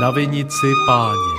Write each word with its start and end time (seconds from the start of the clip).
Na 0.00 0.10
vinici 0.10 0.66
páně. 0.86 1.34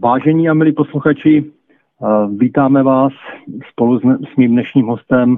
Vážení 0.00 0.48
a 0.48 0.54
milí 0.54 0.72
posluchači, 0.72 1.52
vítáme 2.36 2.82
vás 2.82 3.12
spolu 3.70 4.00
s 4.00 4.36
mým 4.36 4.50
dnešním 4.50 4.86
hostem 4.86 5.36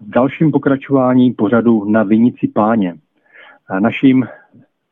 v 0.00 0.10
dalším 0.10 0.52
pokračování 0.52 1.32
pořadu 1.32 1.84
na 1.84 2.02
Vinici 2.02 2.48
páně. 2.48 2.94
Naším 3.80 4.26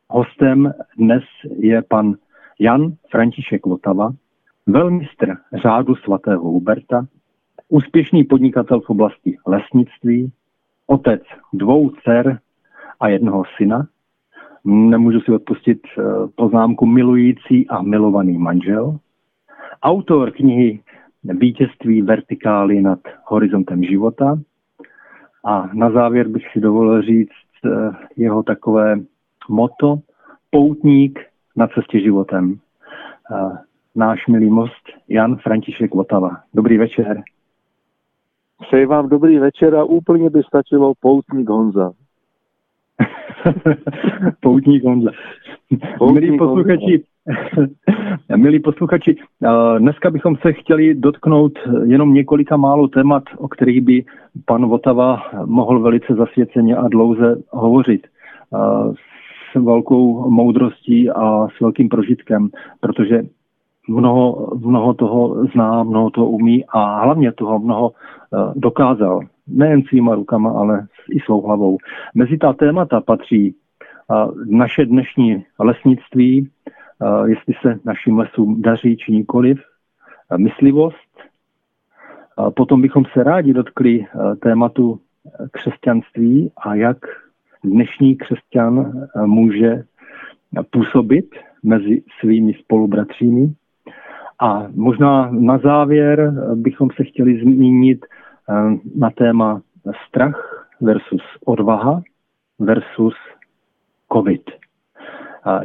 hostem 0.08 0.72
dnes 0.98 1.22
je 1.58 1.82
pan 1.82 2.14
Jan 2.58 2.92
František 3.10 3.66
Votava, 3.66 4.12
velmistr 4.66 5.36
řádu 5.62 5.94
svatého 5.94 6.42
Huberta, 6.42 7.06
úspěšný 7.68 8.24
podnikatel 8.24 8.80
v 8.80 8.90
oblasti 8.90 9.36
lesnictví, 9.46 10.32
otec 10.86 11.22
dvou 11.52 11.90
dcer 11.90 12.38
a 13.00 13.08
jednoho 13.08 13.42
syna, 13.56 13.86
nemůžu 14.64 15.20
si 15.20 15.32
odpustit 15.32 15.80
eh, 15.86 16.02
poznámku 16.34 16.86
milující 16.86 17.68
a 17.68 17.82
milovaný 17.82 18.38
manžel, 18.38 18.98
autor 19.82 20.30
knihy 20.30 20.80
Vítězství 21.24 22.02
vertikály 22.02 22.82
nad 22.82 22.98
horizontem 23.24 23.84
života. 23.84 24.38
A 25.44 25.70
na 25.72 25.90
závěr 25.90 26.28
bych 26.28 26.44
si 26.52 26.60
dovolil 26.60 27.02
říct 27.02 27.30
eh, 27.64 27.70
jeho 28.16 28.42
takové 28.42 29.00
moto 29.48 29.98
Poutník 30.50 31.20
na 31.56 31.66
cestě 31.66 32.00
životem. 32.00 32.58
Náš 33.96 34.26
milý 34.26 34.50
most 34.50 34.84
Jan 35.08 35.36
František 35.36 35.94
Votava. 35.94 36.30
Dobrý 36.54 36.78
večer. 36.78 37.22
Přeji 38.66 38.86
vám 38.86 39.08
dobrý 39.08 39.38
večer 39.38 39.74
a 39.74 39.84
úplně 39.84 40.30
by 40.30 40.42
stačilo 40.42 40.92
Poutník 41.00 41.48
Honza. 41.48 41.92
Poutník 44.40 44.84
Honza. 44.84 45.10
Poutník 45.98 46.24
milí 46.24 46.38
posluchači, 46.38 47.04
milí 48.36 48.60
posluchači, 48.60 49.16
eh, 49.44 49.78
dneska 49.78 50.10
bychom 50.10 50.36
se 50.36 50.52
chtěli 50.52 50.94
dotknout 50.94 51.52
jenom 51.84 52.14
několika 52.14 52.56
málo 52.56 52.88
témat, 52.88 53.22
o 53.36 53.48
kterých 53.48 53.80
by 53.80 54.04
pan 54.44 54.66
Votava 54.66 55.22
mohl 55.44 55.80
velice 55.80 56.14
zasvěceně 56.14 56.76
a 56.76 56.88
dlouze 56.88 57.42
hovořit 57.50 58.06
eh, 58.06 58.58
s 59.52 59.64
velkou 59.64 60.30
moudrostí 60.30 61.10
a 61.10 61.48
s 61.48 61.60
velkým 61.60 61.88
prožitkem, 61.88 62.48
protože 62.80 63.22
mnoho, 63.88 64.50
mnoho 64.58 64.94
toho 64.94 65.46
zná, 65.46 65.82
mnoho 65.82 66.10
toho 66.10 66.30
umí 66.30 66.64
a 66.68 67.00
hlavně 67.04 67.32
toho 67.32 67.58
mnoho 67.58 67.92
eh, 67.92 68.52
dokázal. 68.54 69.20
Nejen 69.46 69.82
svýma 69.82 70.14
rukama, 70.14 70.50
ale 70.50 70.86
i 71.10 71.20
svou 71.20 71.46
hlavou. 71.46 71.78
Mezi 72.14 72.38
ta 72.38 72.52
témata 72.52 73.00
patří 73.00 73.54
eh, 73.54 74.14
naše 74.46 74.86
dnešní 74.86 75.44
lesnictví, 75.58 76.48
eh, 76.68 77.28
jestli 77.28 77.54
se 77.62 77.80
našim 77.84 78.18
lesům 78.18 78.62
daří 78.62 78.96
či 78.96 79.12
nikoliv, 79.12 79.58
myslivost. 80.36 80.96
Potom 82.56 82.82
bychom 82.82 83.04
se 83.12 83.22
rádi 83.22 83.52
dotkli 83.52 84.06
tématu 84.42 85.00
křesťanství 85.50 86.52
a 86.56 86.74
jak 86.74 86.96
dnešní 87.64 88.16
křesťan 88.16 88.92
může 89.26 89.84
působit 90.70 91.34
mezi 91.62 92.02
svými 92.20 92.54
spolubratřími. 92.54 93.54
A 94.40 94.66
možná 94.74 95.30
na 95.30 95.58
závěr 95.58 96.32
bychom 96.54 96.88
se 96.96 97.04
chtěli 97.04 97.40
zmínit 97.40 98.04
eh, 98.04 98.54
na 98.96 99.10
téma 99.10 99.60
strach 100.08 100.66
versus 100.80 101.22
odvaha 101.44 102.02
versus 102.58 103.14
covid. 104.12 104.42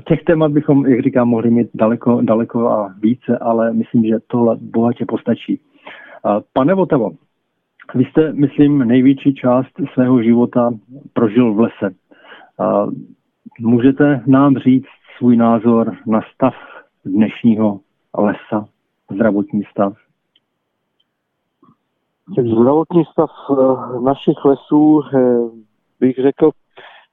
Těch 0.08 0.24
témat 0.24 0.52
bychom, 0.52 0.86
jak 0.86 1.00
říkám, 1.00 1.28
mohli 1.28 1.50
mít 1.50 1.70
daleko, 1.74 2.22
daleko 2.22 2.70
a 2.70 2.94
více, 3.00 3.38
ale 3.38 3.74
myslím, 3.74 4.04
že 4.06 4.20
tohle 4.28 4.58
bohatě 4.62 5.06
postačí. 5.06 5.60
Pane 6.54 6.74
Votavo, 6.74 7.12
vy 7.96 8.06
jste, 8.06 8.34
myslím, 8.34 8.88
největší 8.88 9.34
část 9.34 9.70
svého 9.94 10.24
života 10.24 10.72
prožil 11.14 11.54
v 11.54 11.60
lese. 11.60 11.96
Můžete 13.60 14.22
nám 14.28 14.58
říct 14.58 14.88
svůj 15.18 15.38
názor 15.38 15.96
na 16.08 16.22
stav 16.34 16.54
dnešního 17.06 17.80
lesa, 18.18 18.66
zdravotní 19.14 19.64
stav? 19.72 19.94
Zdravotní 22.38 23.06
stav 23.06 23.30
eh, 23.52 24.00
našich 24.00 24.46
lesů, 24.46 25.02
eh, 25.16 25.20
bych 26.00 26.16
řekl, 26.16 26.52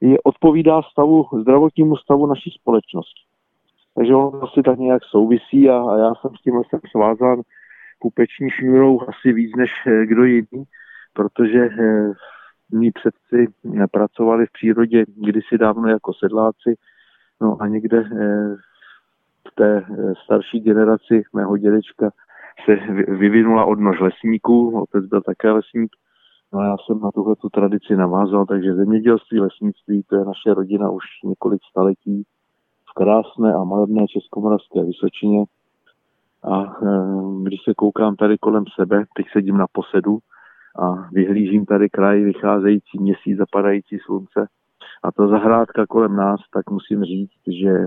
je, 0.00 0.20
odpovídá 0.20 0.82
stavu, 0.82 1.26
zdravotnímu 1.40 1.96
stavu 1.96 2.26
naší 2.26 2.50
společnosti. 2.50 3.22
Takže 3.94 4.14
on 4.14 4.40
asi 4.42 4.62
tak 4.62 4.78
nějak 4.78 5.04
souvisí 5.04 5.70
a, 5.70 5.82
a 5.82 5.98
já 5.98 6.14
jsem 6.14 6.30
s 6.36 6.42
tím 6.42 6.54
lesem 6.54 6.80
svázán 6.90 7.40
kupeční 7.98 8.50
šňůrou 8.50 9.00
asi 9.08 9.32
víc 9.32 9.56
než 9.56 9.70
eh, 9.86 10.06
kdo 10.06 10.24
jiný, 10.24 10.64
protože 11.12 11.68
mý 12.72 12.90
předci 12.90 13.46
pracovali 13.90 14.46
v 14.46 14.52
přírodě 14.52 15.04
kdysi 15.16 15.58
dávno 15.58 15.88
jako 15.88 16.12
sedláci, 16.14 16.74
no 17.40 17.56
a 17.60 17.66
někde 17.66 18.04
té 19.54 19.76
eh, 19.78 20.14
starší 20.24 20.60
generaci 20.60 21.22
mého 21.32 21.56
dědečka 21.56 22.10
se 22.64 22.74
vyvinula 23.12 23.64
odnož 23.64 24.00
lesníků, 24.00 24.80
otec 24.80 25.06
byl 25.06 25.20
také 25.20 25.50
lesník, 25.50 25.90
no 26.52 26.58
a 26.60 26.64
já 26.64 26.76
jsem 26.78 27.00
na 27.00 27.10
tuhle 27.10 27.36
tu 27.36 27.48
tradici 27.48 27.96
navázal, 27.96 28.46
takže 28.46 28.74
zemědělství, 28.74 29.40
lesnictví, 29.40 30.02
to 30.02 30.16
je 30.16 30.24
naše 30.24 30.54
rodina 30.54 30.90
už 30.90 31.04
několik 31.24 31.60
staletí 31.70 32.22
v 32.90 32.94
krásné 32.94 33.54
a 33.54 33.64
malebné 33.64 34.06
Českomoravské 34.06 34.82
Vysočině. 34.82 35.44
A 36.42 36.62
e, 36.62 36.68
když 37.42 37.60
se 37.64 37.74
koukám 37.74 38.16
tady 38.16 38.38
kolem 38.38 38.64
sebe, 38.80 39.04
teď 39.16 39.26
sedím 39.32 39.56
na 39.56 39.66
posedu 39.72 40.18
a 40.78 41.08
vyhlížím 41.12 41.66
tady 41.66 41.88
kraj, 41.88 42.24
vycházející 42.24 42.98
měsíc, 42.98 43.38
zapadající 43.38 43.98
slunce, 43.98 44.46
a 45.02 45.12
ta 45.12 45.28
zahrádka 45.28 45.86
kolem 45.86 46.16
nás, 46.16 46.40
tak 46.52 46.70
musím 46.70 47.04
říct, 47.04 47.40
že 47.62 47.86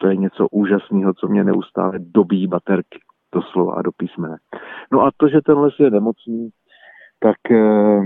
to 0.00 0.08
je 0.08 0.16
něco 0.16 0.48
úžasného, 0.48 1.14
co 1.14 1.28
mě 1.28 1.44
neustále 1.44 1.92
dobí 1.98 2.46
baterky 2.46 3.00
doslova 3.34 3.74
a 3.74 3.82
do 3.82 3.92
písmene. 3.92 4.36
No 4.92 5.00
a 5.00 5.10
to, 5.16 5.28
že 5.28 5.40
ten 5.40 5.58
les 5.58 5.74
je 5.78 5.90
nemocný, 5.90 6.50
tak 7.18 7.36
eh, 7.50 8.02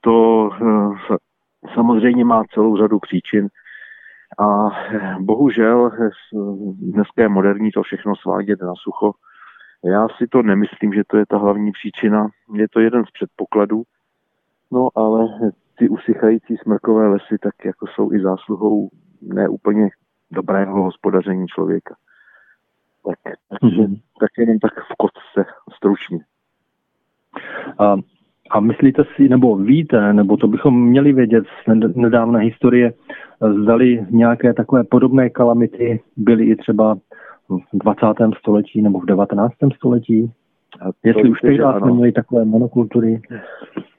to 0.00 0.50
eh, 0.52 1.16
samozřejmě 1.74 2.24
má 2.24 2.42
celou 2.54 2.76
řadu 2.76 2.98
příčin 2.98 3.48
a 4.38 4.68
eh, 4.68 5.16
bohužel 5.20 5.90
dneska 6.76 7.22
je 7.22 7.28
moderní 7.28 7.70
to 7.70 7.82
všechno 7.82 8.16
svádět 8.16 8.62
na 8.62 8.74
sucho. 8.82 9.12
Já 9.84 10.08
si 10.08 10.26
to 10.26 10.42
nemyslím, 10.42 10.92
že 10.92 11.02
to 11.06 11.16
je 11.16 11.24
ta 11.28 11.38
hlavní 11.38 11.72
příčina. 11.72 12.28
Je 12.54 12.68
to 12.68 12.80
jeden 12.80 13.04
z 13.04 13.10
předpokladů. 13.10 13.82
No 14.72 14.88
ale 14.94 15.28
ty 15.78 15.88
usychající 15.88 16.56
smrkové 16.56 17.08
lesy 17.08 17.38
tak 17.42 17.64
jako 17.64 17.86
jsou 17.86 18.12
i 18.12 18.20
zásluhou 18.20 18.88
ne 19.22 19.48
úplně 19.48 19.88
dobrého 20.34 20.82
hospodaření 20.82 21.46
člověka. 21.46 21.94
Tak, 23.04 23.34
takže, 23.48 23.76
mm-hmm. 23.76 24.00
tak 24.20 24.30
jenom 24.38 24.58
tak 24.58 24.72
v 24.72 24.96
kotce, 24.98 25.52
stručně. 25.76 26.18
A, 27.78 27.96
a 28.50 28.60
myslíte 28.60 29.02
si, 29.16 29.28
nebo 29.28 29.56
víte, 29.56 30.12
nebo 30.12 30.36
to 30.36 30.48
bychom 30.48 30.84
měli 30.84 31.12
vědět 31.12 31.44
z 31.44 31.96
nedávné 31.96 32.40
historie, 32.40 32.92
zdali 33.62 34.06
nějaké 34.10 34.54
takové 34.54 34.84
podobné 34.84 35.30
kalamity 35.30 36.02
byly 36.16 36.44
i 36.44 36.56
třeba 36.56 36.94
v 37.48 37.58
20. 37.72 38.06
století 38.38 38.82
nebo 38.82 39.00
v 39.00 39.06
19. 39.06 39.52
století? 39.76 40.32
Jestli 41.04 41.30
už 41.30 41.40
tehdy 41.40 41.58
jsme 41.78 41.92
měli 41.92 42.12
takové 42.12 42.44
monokultury. 42.44 43.20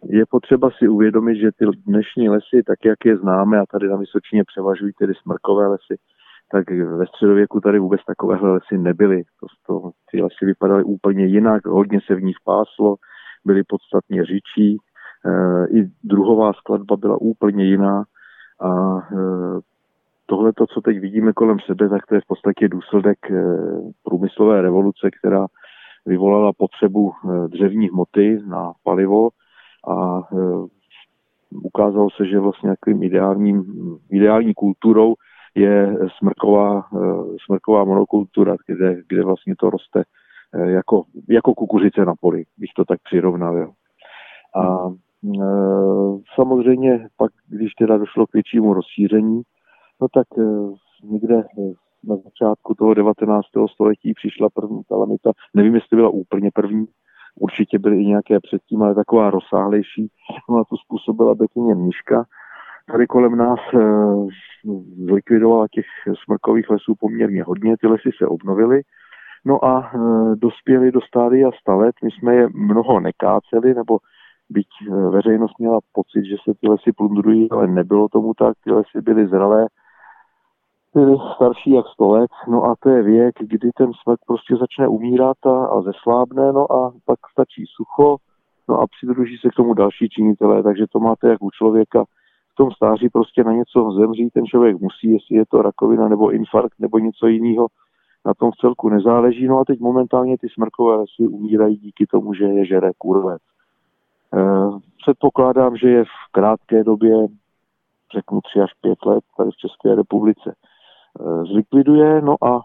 Je 0.03 0.23
potřeba 0.29 0.69
si 0.77 0.87
uvědomit, 0.87 1.35
že 1.35 1.51
ty 1.51 1.65
dnešní 1.85 2.29
lesy, 2.29 2.63
tak 2.65 2.85
jak 2.85 3.05
je 3.05 3.17
známe, 3.17 3.59
a 3.59 3.65
tady 3.65 3.87
na 3.87 3.97
Vysočině 3.97 4.43
převažují 4.43 4.93
tedy 4.99 5.13
smrkové 5.23 5.67
lesy, 5.67 5.95
tak 6.51 6.71
ve 6.71 7.05
středověku 7.05 7.61
tady 7.61 7.79
vůbec 7.79 8.01
takovéhle 8.07 8.51
lesy 8.51 8.77
nebyly. 8.77 9.23
To, 9.39 9.47
to, 9.67 9.89
ty 10.11 10.21
lesy 10.21 10.45
vypadaly 10.45 10.83
úplně 10.83 11.25
jinak, 11.25 11.65
hodně 11.65 11.99
se 12.07 12.15
v 12.15 12.23
nich 12.23 12.35
páslo, 12.43 12.95
byly 13.45 13.63
podstatně 13.63 14.25
řičí, 14.25 14.77
e, 15.25 15.67
i 15.67 15.89
druhová 16.03 16.53
skladba 16.53 16.97
byla 16.97 17.21
úplně 17.21 17.65
jiná. 17.65 18.03
A 18.61 18.97
e, 18.97 19.15
tohle, 20.25 20.53
to, 20.53 20.67
co 20.67 20.81
teď 20.81 20.99
vidíme 20.99 21.33
kolem 21.33 21.57
sebe, 21.59 21.89
tak 21.89 22.05
to 22.05 22.15
je 22.15 22.21
v 22.21 22.27
podstatě 22.27 22.67
důsledek 22.67 23.31
e, 23.31 23.43
průmyslové 24.03 24.61
revoluce, 24.61 25.09
která 25.19 25.47
vyvolala 26.05 26.53
potřebu 26.57 27.11
e, 27.11 27.47
dřevní 27.47 27.89
hmoty 27.89 28.39
na 28.47 28.73
palivo. 28.83 29.29
A 29.87 30.19
e, 30.19 30.35
ukázalo 31.51 32.09
se, 32.09 32.25
že 32.25 32.39
vlastně 32.39 32.67
nějakým 32.67 33.03
ideálním, 33.03 33.65
ideální 34.11 34.53
kulturou 34.53 35.15
je 35.55 35.97
smrková, 36.17 36.89
eh, 36.95 37.37
smrková 37.45 37.83
monokultura, 37.83 38.55
kde, 38.67 39.01
kde 39.07 39.23
vlastně 39.23 39.55
to 39.59 39.69
roste 39.69 40.03
jako, 40.63 41.03
jako 41.29 41.53
kukuřice 41.53 42.05
na 42.05 42.13
poli, 42.19 42.43
bych 42.57 42.69
to 42.75 42.85
tak 42.85 42.99
přirovnal. 43.03 43.57
Jo. 43.57 43.71
A 44.55 44.89
e, 44.89 45.47
samozřejmě 46.35 47.07
pak, 47.17 47.31
když 47.47 47.73
teda 47.73 47.97
došlo 47.97 48.27
k 48.27 48.33
většímu 48.33 48.73
rozšíření, 48.73 49.41
no 50.01 50.07
tak 50.13 50.27
někde 51.03 51.43
na 52.03 52.15
začátku 52.15 52.73
toho 52.73 52.93
19. 52.93 53.45
století 53.73 54.13
přišla 54.13 54.49
první 54.49 54.83
kalamita. 54.83 55.31
Nevím, 55.53 55.75
jestli 55.75 55.97
byla 55.97 56.09
úplně 56.09 56.49
první, 56.53 56.85
určitě 57.39 57.79
byly 57.79 58.01
i 58.01 58.05
nějaké 58.05 58.39
předtím, 58.39 58.83
ale 58.83 58.95
taková 58.95 59.29
rozsáhlejší. 59.29 60.07
No 60.49 60.57
a 60.57 60.63
to 60.69 60.77
způsobila 60.77 61.35
Bekyně 61.35 61.75
Mníška. 61.75 62.25
Tady 62.91 63.07
kolem 63.07 63.37
nás 63.37 63.59
e, 63.73 63.77
zlikvidovala 65.05 65.67
těch 65.71 65.85
smrkových 66.23 66.69
lesů 66.69 66.95
poměrně 66.99 67.43
hodně, 67.43 67.77
ty 67.77 67.87
lesy 67.87 68.09
se 68.17 68.27
obnovily. 68.27 68.81
No 69.45 69.65
a 69.65 69.91
e, 69.93 69.97
dospěli 70.35 70.91
do 70.91 71.01
stádia 71.01 71.49
100 71.61 71.75
let, 71.75 71.95
my 72.03 72.11
jsme 72.11 72.35
je 72.35 72.47
mnoho 72.53 72.99
nekáceli, 72.99 73.73
nebo 73.73 73.97
byť 74.49 74.67
e, 74.81 75.09
veřejnost 75.09 75.59
měla 75.59 75.79
pocit, 75.91 76.25
že 76.25 76.35
se 76.43 76.53
ty 76.61 76.67
lesy 76.67 76.91
plundrují, 76.91 77.51
ale 77.51 77.67
nebylo 77.67 78.07
tomu 78.09 78.33
tak, 78.33 78.53
ty 78.63 78.71
lesy 78.71 79.01
byly 79.01 79.27
zralé, 79.27 79.67
byly 80.93 81.17
starší 81.35 81.71
jak 81.71 81.85
100 81.87 82.09
let, 82.09 82.31
no 82.47 82.63
a 82.63 82.75
to 82.79 82.89
je 82.89 83.03
věk, 83.03 83.35
kdy 83.39 83.71
ten 83.77 83.91
smrk 84.03 84.19
prostě 84.27 84.55
začne 84.55 84.87
umírat 84.87 85.37
a, 85.45 85.65
a 85.65 85.81
zeslábne, 85.81 86.51
no 86.51 86.71
a 86.71 86.93
pak 87.05 87.19
stačí 87.31 87.65
sucho, 87.75 88.17
no 88.69 88.79
a 88.79 88.87
přidruží 88.87 89.37
se 89.37 89.49
k 89.49 89.55
tomu 89.55 89.73
další 89.73 90.09
činitelé, 90.09 90.63
takže 90.63 90.85
to 90.91 90.99
máte 90.99 91.27
jak 91.27 91.43
u 91.43 91.49
člověka, 91.51 92.03
tom 92.55 92.71
stáří 92.71 93.09
prostě 93.09 93.43
na 93.43 93.51
něco 93.51 93.91
zemří, 93.91 94.29
ten 94.29 94.45
člověk 94.45 94.79
musí, 94.79 95.11
jestli 95.11 95.35
je 95.35 95.45
to 95.45 95.61
rakovina 95.61 96.07
nebo 96.07 96.31
infarkt 96.31 96.79
nebo 96.79 96.99
něco 96.99 97.27
jiného, 97.27 97.67
na 98.25 98.33
tom 98.33 98.51
v 98.51 98.55
celku 98.55 98.89
nezáleží. 98.89 99.47
No 99.47 99.59
a 99.59 99.65
teď 99.65 99.79
momentálně 99.79 100.37
ty 100.37 100.47
smrkové 100.49 100.95
lesy 100.95 101.27
umírají 101.27 101.77
díky 101.77 102.05
tomu, 102.05 102.33
že 102.33 102.45
je 102.45 102.65
žere 102.65 102.91
kurvec. 102.97 103.41
E, 104.33 104.39
předpokládám, 105.01 105.77
že 105.77 105.89
je 105.89 106.03
v 106.03 106.31
krátké 106.31 106.83
době, 106.83 107.27
řeknu 108.15 108.41
3 108.41 108.59
až 108.59 108.71
5 108.81 109.05
let, 109.05 109.23
tady 109.37 109.49
v 109.51 109.57
České 109.57 109.95
republice 109.95 110.53
e, 110.53 111.45
zlikviduje. 111.45 112.21
No 112.21 112.35
a 112.43 112.61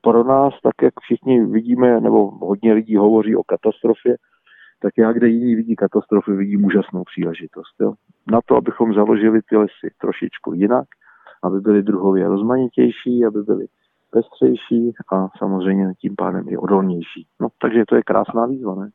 pro 0.00 0.24
nás, 0.24 0.54
tak 0.62 0.74
jak 0.82 0.94
všichni 1.00 1.44
vidíme, 1.44 2.00
nebo 2.00 2.30
hodně 2.30 2.72
lidí 2.72 2.96
hovoří 2.96 3.36
o 3.36 3.42
katastrofě, 3.44 4.16
tak 4.82 4.92
já, 4.98 5.12
kde 5.12 5.28
jiní 5.28 5.54
vidí 5.54 5.76
katastrofy, 5.76 6.32
vidím 6.32 6.64
úžasnou 6.64 7.04
příležitost. 7.04 7.74
Jo? 7.80 7.94
Na 8.32 8.40
to, 8.46 8.56
abychom 8.56 8.94
založili 8.94 9.40
ty 9.50 9.56
lesy 9.56 9.90
trošičku 10.00 10.54
jinak, 10.54 10.86
aby 11.42 11.60
byly 11.60 11.82
druhově 11.82 12.28
rozmanitější, 12.28 13.24
aby 13.24 13.42
byly 13.42 13.66
pestřejší 14.10 14.92
a 15.12 15.28
samozřejmě 15.38 15.94
tím 16.00 16.16
pádem 16.16 16.44
i 16.48 16.56
odolnější. 16.56 17.26
No, 17.40 17.48
takže 17.60 17.84
to 17.88 17.96
je 17.96 18.02
krásná 18.02 18.46
výzva, 18.46 18.74
ne? 18.74 18.90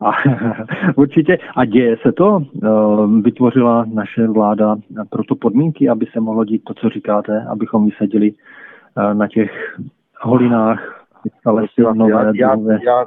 A, 0.00 0.10
určitě. 0.96 1.38
A 1.56 1.64
děje 1.64 1.96
se 2.02 2.12
to? 2.12 2.42
Eh, 2.64 2.68
vytvořila 3.22 3.84
naše 3.94 4.26
vláda 4.26 4.76
proto 5.10 5.34
podmínky, 5.36 5.88
aby 5.88 6.06
se 6.06 6.20
mohlo 6.20 6.44
dít 6.44 6.64
to, 6.64 6.74
co 6.74 6.88
říkáte, 6.88 7.44
abychom 7.50 7.86
vysadili 7.86 8.32
eh, 8.32 9.14
na 9.14 9.28
těch 9.28 9.76
holinách 10.20 11.06
lesy 11.46 11.82
nové, 11.94 12.10
já, 12.10 12.32
já, 12.34 12.56
já, 12.84 13.06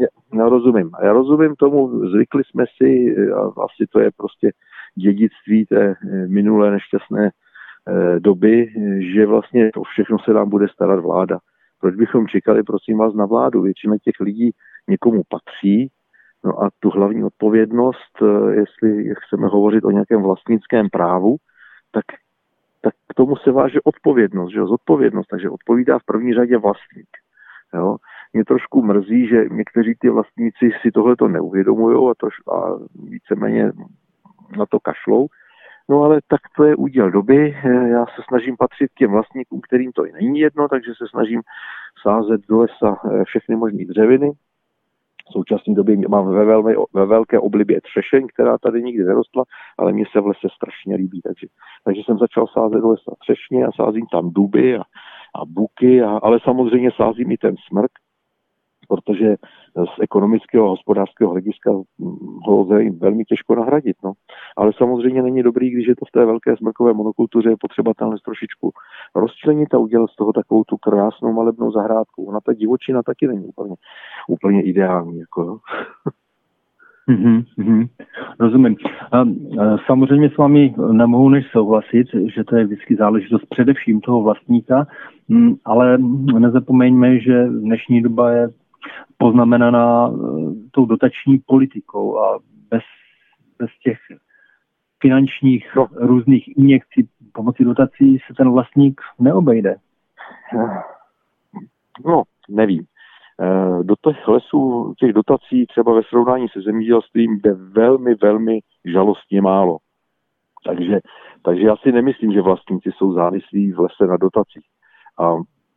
já, 0.00 0.38
já 0.38 0.48
rozumím. 0.48 0.90
Já 1.02 1.12
rozumím 1.12 1.54
tomu, 1.54 2.08
zvykli 2.08 2.42
jsme 2.44 2.64
si, 2.76 3.16
asi 3.64 3.86
to 3.92 4.00
je 4.00 4.10
prostě 4.16 4.52
dědictví 4.94 5.66
té 5.66 5.90
eh, 5.90 6.26
minulé 6.28 6.70
nešťastné 6.70 7.30
Eh, 7.88 8.20
doby, 8.20 8.72
že 9.14 9.26
vlastně 9.26 9.70
to 9.74 9.82
všechno 9.82 10.18
se 10.18 10.32
nám 10.32 10.50
bude 10.50 10.68
starat 10.68 11.00
vláda. 11.00 11.38
Proč 11.80 11.94
bychom 11.94 12.28
čekali, 12.28 12.62
prosím 12.62 12.98
vás, 12.98 13.14
na 13.14 13.26
vládu? 13.26 13.62
Většina 13.62 13.96
těch 14.02 14.20
lidí 14.20 14.50
někomu 14.88 15.22
patří, 15.28 15.90
no 16.44 16.62
a 16.62 16.70
tu 16.80 16.90
hlavní 16.90 17.24
odpovědnost, 17.24 18.22
eh, 18.22 18.54
jestli 18.54 19.14
chceme 19.24 19.46
hovořit 19.46 19.84
o 19.84 19.90
nějakém 19.90 20.22
vlastnickém 20.22 20.88
právu, 20.90 21.36
tak, 21.92 22.04
tak 22.82 22.94
k 23.08 23.14
tomu 23.14 23.36
se 23.36 23.52
váže 23.52 23.78
odpovědnost, 23.84 24.52
že 24.52 24.58
jo, 24.58 24.66
zodpovědnost, 24.66 25.26
takže 25.26 25.50
odpovídá 25.50 25.98
v 25.98 26.04
první 26.06 26.34
řadě 26.34 26.58
vlastník. 26.58 27.08
Jo. 27.74 27.96
Mě 28.36 28.44
trošku 28.44 28.82
mrzí, 28.82 29.28
že 29.28 29.44
někteří 29.50 29.94
ty 29.98 30.10
vlastníci 30.10 30.70
si 30.82 30.90
tohle 30.90 31.16
to 31.16 31.28
neuvědomují 31.28 32.10
a, 32.10 32.14
to, 32.16 32.28
a 32.52 32.78
víceméně 32.94 33.72
na 34.58 34.66
to 34.66 34.80
kašlou, 34.80 35.26
No 35.88 36.02
ale 36.02 36.20
tak 36.28 36.40
to 36.56 36.64
je 36.64 36.76
úděl 36.76 37.10
doby. 37.10 37.56
Eh, 37.64 37.88
já 37.88 38.06
se 38.06 38.22
snažím 38.28 38.56
patřit 38.56 38.90
těm 38.98 39.10
vlastníkům, 39.10 39.60
kterým 39.60 39.92
to 39.92 40.06
i 40.06 40.12
není 40.12 40.40
jedno, 40.40 40.68
takže 40.68 40.92
se 40.98 41.04
snažím 41.10 41.42
sázet 42.02 42.40
do 42.48 42.58
lesa 42.58 43.00
eh, 43.04 43.24
všechny 43.24 43.56
možné 43.56 43.84
dřeviny. 43.84 44.32
V 45.28 45.32
současné 45.32 45.74
době 45.74 45.96
mám 46.08 46.26
ve, 46.32 46.44
velmi, 46.44 46.74
ve 46.94 47.06
velké 47.06 47.38
oblibě 47.38 47.80
třešeň, 47.80 48.26
která 48.26 48.58
tady 48.58 48.82
nikdy 48.82 49.04
nerostla, 49.04 49.44
ale 49.78 49.92
mně 49.92 50.04
se 50.12 50.20
v 50.20 50.26
lese 50.26 50.48
strašně 50.56 50.96
líbí. 50.96 51.20
Takže, 51.22 51.46
takže 51.84 52.02
jsem 52.04 52.18
začal 52.18 52.46
sázet 52.46 52.80
do 52.80 52.88
lesa 52.88 53.12
třešně 53.20 53.66
a 53.66 53.72
sázím 53.72 54.06
tam 54.12 54.30
duby 54.30 54.78
a, 54.78 54.82
a 55.34 55.44
buky, 55.46 56.02
a, 56.02 56.10
ale 56.10 56.38
samozřejmě 56.44 56.90
sázím 56.96 57.30
i 57.30 57.36
ten 57.36 57.54
smrk, 57.68 57.90
protože 58.88 59.36
z 59.74 60.02
ekonomického 60.02 60.66
a 60.66 60.70
hospodářského 60.70 61.30
hlediska 61.30 61.70
ho 62.46 62.60
lze 62.60 62.90
velmi 62.90 63.24
těžko 63.24 63.54
nahradit. 63.54 63.96
No. 64.04 64.12
Ale 64.56 64.72
samozřejmě 64.72 65.22
není 65.22 65.42
dobrý, 65.42 65.70
když 65.70 65.86
je 65.86 65.96
to 65.96 66.04
v 66.04 66.10
té 66.10 66.24
velké 66.24 66.56
smrkové 66.56 66.92
monokultuře, 66.92 67.50
je 67.50 67.56
potřeba 67.60 67.94
tam 67.94 68.16
trošičku 68.24 68.70
rozčlenit 69.14 69.74
a 69.74 69.78
udělat 69.78 70.10
z 70.10 70.16
toho 70.16 70.32
takovou 70.32 70.64
tu 70.64 70.76
krásnou 70.76 71.32
malebnou 71.32 71.72
zahrádku. 71.72 72.24
Ona 72.24 72.40
ta 72.40 72.52
divočina 72.52 73.02
taky 73.02 73.26
není 73.26 73.44
úplně, 73.44 73.74
úplně 74.28 74.62
ideální. 74.62 75.18
Jako, 75.18 75.58
Mm-hmm, 77.10 77.44
mm-hmm. 77.58 77.88
Rozumím. 78.40 78.76
A, 79.12 79.20
a, 79.20 79.24
samozřejmě 79.86 80.30
s 80.30 80.36
vámi 80.36 80.74
nemohu 80.92 81.28
než 81.28 81.46
souhlasit, 81.50 82.06
že 82.34 82.44
to 82.44 82.56
je 82.56 82.64
vždycky 82.64 82.96
záležitost 82.96 83.46
především 83.50 84.00
toho 84.00 84.22
vlastníka, 84.22 84.86
m, 85.30 85.36
mm, 85.36 85.54
ale 85.64 85.98
nezapomeňme, 86.38 87.18
že 87.18 87.46
dnešní 87.46 88.02
doba 88.02 88.30
je 88.30 88.48
poznamenaná 89.18 90.08
eh, 90.08 90.14
tou 90.70 90.86
dotační 90.86 91.38
politikou 91.38 92.18
a 92.18 92.38
bez, 92.70 92.82
bez 93.58 93.70
těch 93.82 93.98
finančních 95.00 95.74
no. 95.76 95.88
různých 95.94 96.58
injekcí 96.58 97.08
pomocí 97.32 97.64
dotací 97.64 98.18
se 98.26 98.34
ten 98.36 98.50
vlastník 98.50 99.00
neobejde. 99.18 99.76
No, 102.04 102.22
nevím. 102.48 102.84
Eh, 103.40 103.84
do 103.84 103.94
těch 104.04 104.28
lesů, 104.28 104.94
těch 104.98 105.12
dotací 105.12 105.66
třeba 105.66 105.94
ve 105.94 106.02
srovnání 106.02 106.48
se 106.48 106.60
zemědělstvím 106.60 107.40
jde 107.40 107.52
velmi, 107.54 108.14
velmi 108.14 108.60
žalostně 108.84 109.42
málo. 109.42 109.78
Takže, 110.66 111.00
takže 111.42 111.62
já 111.62 111.76
si 111.76 111.92
nemyslím, 111.92 112.32
že 112.32 112.42
vlastníci 112.42 112.90
jsou 112.92 113.12
závislí 113.12 113.72
v 113.72 113.80
lese 113.80 114.06
na 114.06 114.16
dotacích. 114.16 114.64
A 115.18 115.34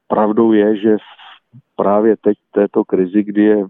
pravdou 0.07 0.51
je, 0.51 0.77
že 0.77 0.97
v 0.97 1.28
právě 1.75 2.17
teď 2.17 2.37
této 2.51 2.85
krizi, 2.85 3.23
kdy 3.23 3.43
je 3.43 3.65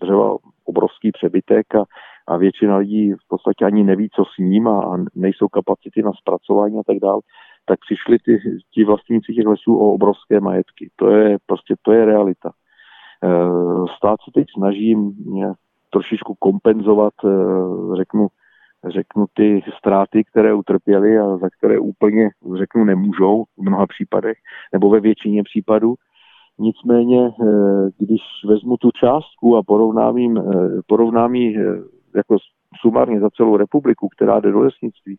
dřeva 0.00 0.36
obrovský 0.64 1.12
přebytek 1.12 1.74
a, 1.74 1.84
a 2.26 2.36
většina 2.36 2.76
lidí 2.76 3.12
v 3.12 3.28
podstatě 3.28 3.64
ani 3.64 3.84
neví, 3.84 4.08
co 4.14 4.24
s 4.24 4.38
ním 4.38 4.68
a, 4.68 4.80
a 4.80 4.96
nejsou 5.14 5.48
kapacity 5.48 6.02
na 6.02 6.12
zpracování 6.12 6.78
a 6.78 6.82
tak 6.86 6.98
dále, 6.98 7.20
tak 7.64 7.78
přišli 7.80 8.18
ty, 8.18 8.38
ti 8.74 8.84
vlastníci 8.84 9.34
těch 9.34 9.46
lesů 9.46 9.76
o 9.78 9.92
obrovské 9.92 10.40
majetky. 10.40 10.90
To 10.96 11.10
je 11.10 11.38
prostě, 11.46 11.74
to 11.82 11.92
je 11.92 12.04
realita. 12.04 12.50
E, 12.50 13.28
stát 13.96 14.20
se 14.24 14.30
teď 14.34 14.46
snažím 14.56 15.12
trošičku 15.90 16.34
kompenzovat, 16.34 17.14
e, 17.24 17.28
řeknu, 17.96 18.28
řeknu 18.88 19.26
ty 19.34 19.62
ztráty, 19.78 20.24
které 20.24 20.54
utrpěli 20.54 21.18
a 21.18 21.36
za 21.36 21.48
které 21.58 21.78
úplně, 21.78 22.30
řeknu, 22.58 22.84
nemůžou 22.84 23.44
v 23.44 23.62
mnoha 23.62 23.86
případech, 23.86 24.36
nebo 24.72 24.90
ve 24.90 25.00
většině 25.00 25.42
případů. 25.42 25.94
Nicméně, 26.58 27.26
eh, 27.26 27.88
když 27.98 28.20
vezmu 28.44 28.76
tu 28.76 28.90
částku 28.90 29.56
a 29.56 29.62
porovnám, 29.62 30.18
jim, 30.18 30.38
eh, 30.38 30.80
porovnám 30.86 31.34
ji 31.34 31.58
eh, 31.58 31.82
jako 32.16 32.36
sumárně 32.80 33.20
za 33.20 33.30
celou 33.30 33.56
republiku, 33.56 34.08
která 34.08 34.40
jde 34.40 34.52
do 34.52 34.60
lesnictví, 34.60 35.16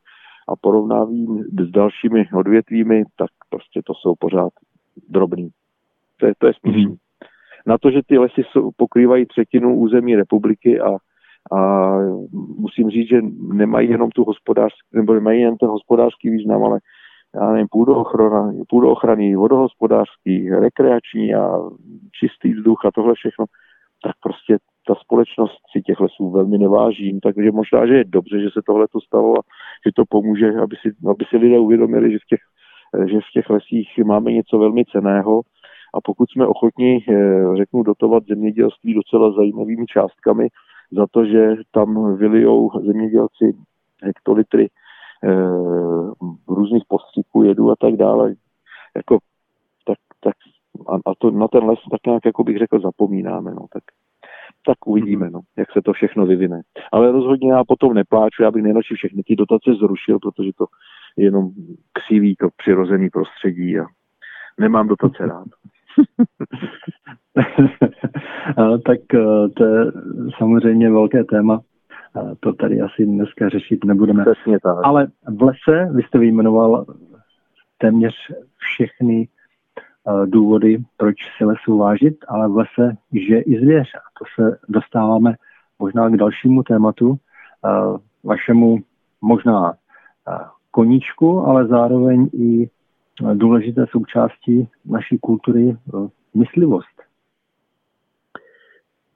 a 0.48 0.56
porovnám 0.56 1.12
ji 1.12 1.28
s 1.68 1.72
dalšími 1.72 2.26
odvětvími, 2.34 3.04
tak 3.18 3.30
prostě 3.50 3.82
to 3.86 3.94
jsou 3.94 4.14
pořád 4.20 4.50
drobný. 5.10 5.50
To 6.20 6.26
je, 6.26 6.34
to 6.38 6.48
je 6.48 6.54
směšný. 6.60 6.86
Mm. 6.86 6.96
Na 7.68 7.78
to, 7.78 7.92
že 7.92 8.02
ty 8.08 8.18
lesy 8.18 8.42
jsou, 8.52 8.72
pokrývají 8.78 9.26
třetinu 9.26 9.76
území 9.76 10.16
republiky 10.16 10.80
a, 10.80 10.98
a 11.58 11.92
musím 12.58 12.90
říct, 12.90 13.10
že 13.10 13.22
nemají 13.54 13.90
jenom 13.90 14.10
tu 14.10 14.24
hospodářský, 14.24 14.88
nebo 14.94 15.14
nemají 15.14 15.42
jen 15.42 15.58
ten 15.58 15.70
hospodářský 15.70 16.30
význam, 16.30 16.64
ale 16.64 16.80
já 17.36 17.52
nevím, 17.52 17.68
půdoochrany, 17.72 18.64
půdoochrany, 18.70 19.36
vodohospodářský, 19.36 20.50
rekreační 20.50 21.36
a 21.36 21.60
čistý 22.20 22.54
vzduch 22.54 22.86
a 22.86 22.92
tohle 22.92 23.14
všechno, 23.16 23.46
tak 24.04 24.16
prostě 24.24 24.58
ta 24.88 24.96
společnost 24.96 25.62
si 25.72 25.82
těch 25.82 26.00
lesů 26.00 26.30
velmi 26.30 26.58
neváží, 26.58 27.20
takže 27.24 27.52
možná, 27.52 27.88
že 27.88 27.94
je 27.94 28.04
dobře, 28.04 28.42
že 28.42 28.50
se 28.54 28.62
tohle 28.66 28.88
to 28.88 29.02
stalo 29.02 29.40
a 29.40 29.42
že 29.86 29.92
to 29.96 30.04
pomůže, 30.10 30.48
aby 30.64 30.76
si, 30.82 30.96
aby 31.10 31.26
si 31.30 31.38
lidé 31.38 31.60
uvědomili, 31.60 32.12
že 32.12 32.18
v 32.18 32.26
těch, 32.26 32.40
že 33.12 33.20
v 33.20 33.32
těch 33.34 33.50
lesích 33.50 33.98
máme 34.06 34.32
něco 34.32 34.58
velmi 34.58 34.86
ceného 34.86 35.42
a 35.94 36.02
pokud 36.02 36.32
jsme 36.32 36.48
ochotni, 36.48 37.06
řeknu, 37.58 37.84
dotovat 37.84 38.24
zemědělství 38.28 38.94
docela 38.94 39.32
zajímavými 39.32 39.86
částkami 39.86 40.48
za 40.92 41.06
to, 41.12 41.26
že 41.26 41.56
tam 41.72 42.18
vylijou 42.18 42.70
zemědělci 42.86 43.54
hektolitry 44.04 44.68
různých 46.48 46.84
postřiků, 46.88 47.44
jedu 47.44 47.72
a 47.72 47.76
tak 47.80 47.96
dále, 47.96 48.34
jako, 48.96 49.18
tak, 49.86 49.98
tak 50.20 50.36
a, 50.90 50.96
a 51.12 51.16
to 51.18 51.32
na 51.32 51.48
ten 51.48 51.64
les 51.64 51.80
tak 51.92 52.00
nějak, 52.06 52.26
jako 52.26 52.44
bych 52.44 52.58
řekl, 52.58 52.80
zapomínáme. 52.80 53.52
No, 53.52 53.66
tak 53.74 53.84
tak 54.66 54.88
uvidíme, 54.88 55.30
no, 55.30 55.40
jak 55.58 55.72
se 55.72 55.82
to 55.82 55.94
všechno 55.94 56.26
vyvine. 56.26 56.62
Ale 56.92 57.12
rozhodně 57.12 57.52
já 57.52 57.64
potom 57.64 57.94
nepláču, 57.94 58.44
já 58.44 58.52
bych 58.52 58.64
nejradši 58.64 58.96
všechny 58.96 59.24
ty 59.24 59.36
dotace 59.36 59.74
zrušil, 59.80 60.20
protože 60.20 60.50
to 60.58 60.66
jenom 61.18 61.50
křiví 61.94 62.36
to 62.36 62.50
přirozený 62.58 63.10
prostředí 63.10 63.80
a 63.80 63.86
nemám 64.60 64.88
dotace 64.88 65.26
rád. 65.28 65.48
tak 68.86 69.00
eh, 69.14 69.50
to 69.56 69.66
je 69.66 69.92
samozřejmě 70.38 70.92
velké 70.92 71.24
téma. 71.24 71.62
To 72.40 72.54
tady 72.54 72.82
asi 72.82 73.06
dneska 73.06 73.50
řešit 73.50 73.86
nebudeme. 73.86 74.26
Přesně 74.26 74.60
tak. 74.60 74.78
Ale 74.84 75.08
v 75.28 75.42
lese, 75.42 75.90
vy 75.94 76.04
jste 76.04 76.20
vyjmenoval 76.20 76.86
téměř 77.78 78.14
všechny 78.58 79.28
Eh, 80.08 80.28
důvody, 80.28 80.78
proč 80.98 81.16
si 81.38 81.46
lesu 81.46 81.78
vážit, 81.78 82.18
ale 82.28 82.50
v 82.50 82.58
lese 82.58 82.98
žije 83.14 83.42
i 83.42 83.60
zvěř. 83.60 83.88
A 83.96 84.00
to 84.20 84.26
se 84.36 84.58
dostáváme 84.70 85.36
možná 85.80 86.10
k 86.10 86.18
dalšímu 86.18 86.64
tématu, 86.64 87.16
eh, 87.66 87.70
vašemu 88.24 88.78
možná 89.22 89.74
eh, 89.74 90.38
koníčku, 90.72 91.40
ale 91.40 91.68
zároveň 91.68 92.30
i 92.34 92.70
důležité 93.34 93.86
součástí 93.90 94.70
naší 94.86 95.18
kultury 95.18 95.78
myslivost. 96.34 96.95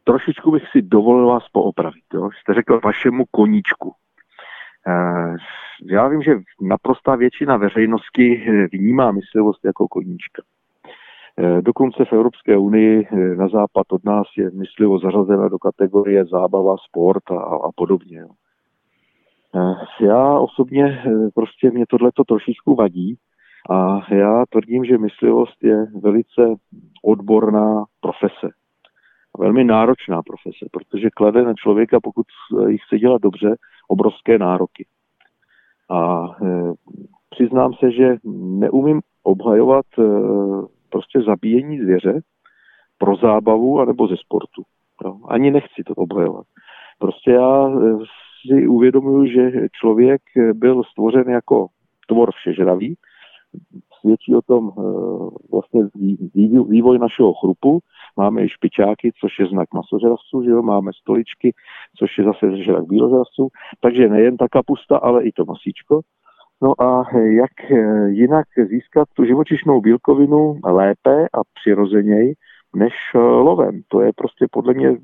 Trošičku 0.09 0.51
bych 0.51 0.63
si 0.71 0.81
dovolil 0.81 1.27
vás 1.27 1.43
poopravit. 1.51 2.03
Jo? 2.13 2.29
Jste 2.31 2.53
řekl 2.53 2.79
vašemu 2.83 3.25
koníčku. 3.31 3.93
Já 5.91 6.07
vím, 6.07 6.21
že 6.21 6.31
naprostá 6.61 7.15
většina 7.15 7.57
veřejnosti 7.57 8.45
vnímá 8.71 9.11
myslivost 9.11 9.65
jako 9.65 9.87
koníčka. 9.87 10.41
Eh, 11.39 11.61
dokonce 11.61 12.05
v 12.05 12.13
Evropské 12.13 12.57
unii 12.57 13.07
eh, 13.07 13.35
na 13.35 13.47
západ 13.47 13.91
od 13.91 14.05
nás 14.05 14.27
je 14.37 14.51
myslivo 14.51 14.99
zařazena 14.99 15.47
do 15.47 15.59
kategorie 15.59 16.25
zábava, 16.25 16.75
sport 16.77 17.31
a, 17.31 17.39
a 17.39 17.69
podobně. 17.75 18.23
Eh, 19.55 20.05
já 20.05 20.39
osobně 20.39 21.03
prostě 21.35 21.71
mě 21.71 21.85
tohleto 21.89 22.23
trošičku 22.23 22.75
vadí 22.75 23.17
a 23.69 23.99
já 24.13 24.43
tvrdím, 24.49 24.85
že 24.85 24.97
myslivost 24.97 25.63
je 25.63 25.85
velice 26.01 26.55
odborná 27.03 27.85
profese. 28.01 28.58
Velmi 29.49 29.63
náročná 29.63 30.21
profese, 30.21 30.65
protože 30.71 31.09
klade 31.09 31.43
na 31.43 31.53
člověka, 31.53 31.99
pokud 32.03 32.25
jich 32.67 32.81
chce 32.85 32.99
dělat 32.99 33.21
dobře, 33.21 33.55
obrovské 33.87 34.37
nároky. 34.37 34.85
A 35.89 36.27
přiznám 37.29 37.73
se, 37.73 37.91
že 37.91 38.15
neumím 38.59 39.01
obhajovat 39.23 39.85
prostě 40.89 41.21
zabíjení 41.21 41.79
zvěře 41.79 42.21
pro 42.97 43.15
zábavu 43.15 43.79
anebo 43.79 44.07
ze 44.07 44.17
sportu. 44.17 44.63
No, 45.05 45.19
ani 45.27 45.51
nechci 45.51 45.83
to 45.85 45.93
obhajovat. 45.93 46.45
Prostě 46.99 47.31
já 47.31 47.69
eh, 47.69 47.97
si 48.41 48.67
uvědomuji, 48.67 49.31
že 49.31 49.67
člověk 49.71 50.21
byl 50.53 50.83
stvořen 50.83 51.29
jako 51.29 51.67
tvor 52.07 52.31
všežravý, 52.31 52.95
svědčí 53.99 54.35
o 54.35 54.41
tom 54.41 54.71
eh, 54.71 54.81
vlastně 55.51 55.81
vývoj 56.67 56.99
našeho 56.99 57.33
chrupu. 57.33 57.79
Máme 58.17 58.43
i 58.43 58.49
špičáky, 58.49 59.11
což 59.21 59.39
je 59.39 59.45
znak 59.47 59.73
masožravců, 59.73 60.43
že 60.43 60.49
jo? 60.49 60.61
máme 60.61 60.91
stoličky, 61.01 61.53
což 61.97 62.17
je 62.17 62.23
zase 62.23 62.63
zrak 62.65 62.85
bíložravců. 62.85 63.47
Takže 63.81 64.09
nejen 64.09 64.37
ta 64.37 64.47
kapusta, 64.47 64.97
ale 64.97 65.23
i 65.23 65.31
to 65.31 65.45
masíčko. 65.45 66.01
No 66.61 66.81
a 66.81 67.05
jak 67.17 67.71
eh, 67.71 68.09
jinak 68.09 68.47
získat 68.69 69.07
tu 69.13 69.25
živočišnou 69.25 69.81
bílkovinu 69.81 70.59
lépe 70.65 71.27
a 71.33 71.41
přirozeněji 71.53 72.33
než 72.75 72.93
eh, 73.15 73.19
lovem. 73.19 73.81
To 73.87 74.01
je 74.01 74.11
prostě 74.15 74.47
podle 74.51 74.73
mě 74.73 74.97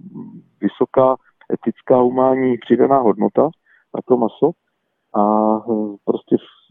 vysoká 0.61 1.15
etická 1.53 1.97
humánní 1.97 2.57
přidaná 2.57 2.99
hodnota 2.99 3.49
na 3.95 4.01
to 4.07 4.17
maso. 4.17 4.51
A 5.15 5.21
eh, 5.57 5.95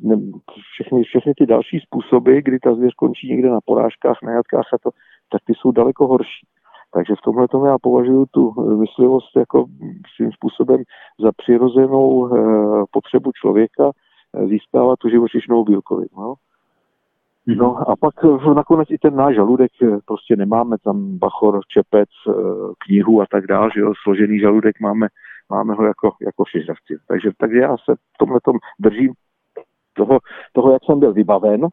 prostě 0.03 0.61
všechny, 0.73 1.03
všechny 1.05 1.33
ty 1.39 1.47
další 1.47 1.81
způsoby, 1.81 2.39
kdy 2.39 2.59
ta 2.59 2.75
zvěř 2.75 2.95
končí 2.95 3.29
někde 3.29 3.51
na 3.51 3.61
porážkách, 3.65 4.23
na 4.23 4.33
jatkách 4.33 4.69
a 4.73 4.79
to, 4.79 4.91
tak 5.33 5.43
ty 5.47 5.53
jsou 5.55 5.73
daleko 5.73 6.07
horší. 6.07 6.47
Takže 6.95 7.15
v 7.15 7.25
tomhle 7.25 7.49
tomu 7.49 7.67
já 7.67 7.79
považuji 7.79 8.27
tu 8.31 8.53
myslivost 8.81 9.37
jako 9.37 9.67
svým 10.17 10.33
způsobem 10.33 10.83
za 11.21 11.33
přirozenou 11.37 12.31
potřebu 12.91 13.33
člověka, 13.33 13.91
získávat 14.49 14.99
tu 14.99 15.09
živočišnou 15.09 15.65
bílkovinu. 15.65 16.09
No. 16.19 16.35
No 17.47 17.91
a 17.91 17.97
pak 17.97 18.15
eh, 18.25 18.55
nakonec 18.55 18.91
i 18.91 18.99
ten 18.99 19.17
náš 19.17 19.35
žaludek, 19.35 19.73
eh, 19.83 19.99
prostě 20.05 20.37
nemáme 20.37 20.77
tam 20.85 21.19
bachor, 21.19 21.61
čepec, 21.69 22.09
eh, 22.29 22.33
knihu 22.79 23.23
a 23.23 23.27
tak 23.31 23.47
dále, 23.47 23.71
že 23.75 23.81
jo, 23.81 23.93
složený 24.03 24.39
žaludek 24.39 24.81
máme, 24.81 25.09
máme 25.51 25.75
ho 25.75 25.85
jako, 25.85 26.11
jako 26.23 26.45
šižravci. 26.45 26.97
Takže, 27.09 27.31
takže 27.39 27.59
já 27.59 27.77
se 27.77 27.95
v 27.95 28.19
tomhle 28.19 28.41
držím 28.81 29.13
toho, 29.95 30.19
toho, 30.53 30.73
jak 30.73 30.85
jsem 30.85 31.01
byl 31.01 31.13
vybaven 31.13 31.67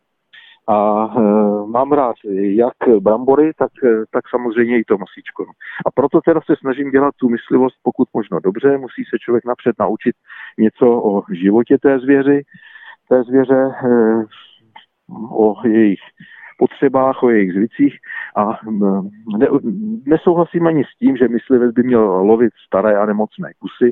a 0.67 1.05
e, 1.17 1.21
mám 1.67 1.91
rád 1.91 2.15
jak 2.39 2.73
brambory, 2.99 3.51
tak, 3.57 3.71
e, 3.83 4.03
tak 4.11 4.29
samozřejmě 4.29 4.79
i 4.79 4.83
to 4.83 4.97
masíčko. 4.97 5.45
No. 5.45 5.51
A 5.85 5.91
proto 5.91 6.21
teda 6.21 6.41
se 6.45 6.55
snažím 6.59 6.91
dělat 6.91 7.15
tu 7.17 7.29
myslivost 7.29 7.75
pokud 7.83 8.07
možno 8.13 8.39
dobře. 8.39 8.77
Musí 8.77 9.03
se 9.09 9.19
člověk 9.19 9.45
napřed 9.45 9.75
naučit 9.79 10.15
něco 10.57 10.85
o 10.87 11.23
životě 11.33 11.77
té 11.77 11.99
zvěři, 11.99 12.41
té 13.09 13.23
zvěře, 13.23 13.61
e, 13.85 14.23
o 15.31 15.67
jejich 15.67 15.99
potřebách, 16.57 17.23
o 17.23 17.29
jejich 17.29 17.53
zvicích 17.53 17.95
a 18.35 18.59
ne, 19.37 19.47
nesouhlasím 20.05 20.67
ani 20.67 20.83
s 20.83 20.97
tím, 20.99 21.17
že 21.17 21.27
myslivec 21.27 21.71
by 21.73 21.83
měl 21.83 22.01
lovit 22.01 22.53
staré 22.67 22.97
a 22.97 23.05
nemocné 23.05 23.53
kusy, 23.59 23.91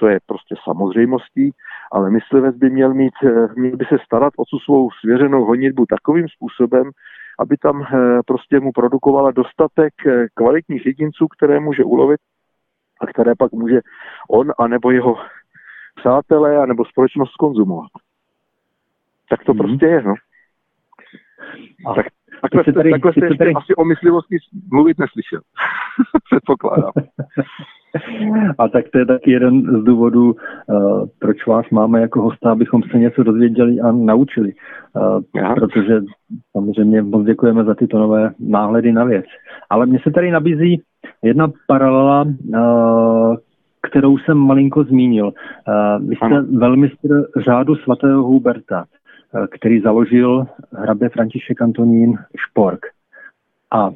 to 0.00 0.08
je 0.08 0.18
prostě 0.26 0.54
samozřejmostí, 0.64 1.50
ale 1.92 2.10
myslivec 2.10 2.56
by 2.56 2.70
měl, 2.70 2.94
mít, 2.94 3.14
eh, 3.24 3.48
měl 3.56 3.76
by 3.76 3.84
se 3.84 3.96
starat 4.04 4.32
o 4.36 4.44
tu 4.44 4.58
svou 4.58 4.90
svěřenou 4.90 5.44
honitbu 5.44 5.86
takovým 5.86 6.28
způsobem, 6.28 6.90
aby 7.38 7.56
tam 7.56 7.82
eh, 7.82 8.20
prostě 8.26 8.60
mu 8.60 8.72
produkovala 8.72 9.30
dostatek 9.30 9.94
eh, 10.06 10.26
kvalitních 10.34 10.86
jedinců, 10.86 11.28
které 11.28 11.60
může 11.60 11.84
ulovit 11.84 12.20
a 13.00 13.06
které 13.06 13.32
pak 13.38 13.52
může 13.52 13.80
on 14.30 14.52
anebo 14.58 14.90
jeho 14.90 15.16
přátelé 15.94 16.56
anebo 16.56 16.84
společnost 16.84 17.36
konzumovat. 17.36 17.90
Tak 19.30 19.44
to 19.44 19.52
mm-hmm. 19.52 19.58
prostě 19.58 19.86
je, 19.86 20.02
no. 20.02 20.14
A 21.86 21.94
tak, 21.94 22.06
takhle, 22.42 22.62
jste, 22.62 22.72
tady, 22.72 22.90
takhle 22.90 23.12
jste 23.12 23.24
ještě 23.24 23.38
tady... 23.38 23.54
asi 23.54 23.74
o 23.74 23.84
myslivosti 23.84 24.36
mluvit 24.70 24.98
neslyšel. 24.98 25.40
Předpokládám. 26.30 26.92
A 28.58 28.68
tak 28.68 28.84
to 28.92 28.98
je 28.98 29.06
taky 29.06 29.30
jeden 29.30 29.80
z 29.80 29.84
důvodů, 29.84 30.32
uh, 30.32 31.06
proč 31.18 31.46
vás 31.46 31.70
máme 31.70 32.00
jako 32.00 32.22
hosta, 32.22 32.52
abychom 32.52 32.82
se 32.82 32.98
něco 32.98 33.22
dozvěděli 33.22 33.80
a 33.80 33.92
naučili. 33.92 34.52
Uh, 34.94 35.54
protože 35.54 36.00
samozřejmě 36.52 37.02
moc 37.02 37.26
děkujeme 37.26 37.64
za 37.64 37.74
tyto 37.74 37.98
nové 37.98 38.30
náhledy 38.40 38.92
na 38.92 39.04
věc. 39.04 39.24
Ale 39.70 39.86
mně 39.86 39.98
se 40.02 40.10
tady 40.10 40.30
nabízí 40.30 40.82
jedna 41.22 41.50
paralela, 41.66 42.22
uh, 42.22 43.36
kterou 43.90 44.18
jsem 44.18 44.38
malinko 44.38 44.84
zmínil. 44.84 45.32
Vy 45.98 46.16
jste 46.16 46.26
ano. 46.26 46.44
velmistr 46.52 47.08
řádu 47.44 47.76
svatého 47.76 48.22
Huberta, 48.22 48.84
který 49.50 49.80
založil 49.80 50.46
hrabě 50.72 51.08
František 51.08 51.62
Antonín 51.62 52.18
Špork. 52.36 52.80
A 53.72 53.90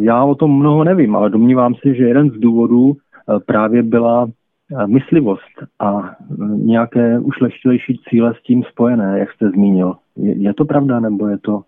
já 0.00 0.24
o 0.24 0.34
tom 0.34 0.58
mnoho 0.58 0.84
nevím, 0.84 1.16
ale 1.16 1.30
domnívám 1.30 1.74
se, 1.74 1.94
že 1.94 2.04
jeden 2.04 2.30
z 2.30 2.32
důvodů, 2.32 2.96
Eh, 2.96 3.07
právě 3.46 3.82
byla 3.82 4.26
eh, 4.26 4.86
myslivost 4.86 5.64
a 5.78 6.00
eh, 6.02 6.34
nějaké 6.56 7.18
ušlechtilejší 7.18 8.00
cíle 8.08 8.34
s 8.34 8.42
tím 8.42 8.62
spojené, 8.62 9.18
jak 9.18 9.32
jste 9.32 9.50
zmínil. 9.50 9.96
Je, 10.16 10.54
to 10.54 10.64
pravda, 10.64 11.00
nebo 11.00 11.28
je 11.28 11.38
to 11.38 11.62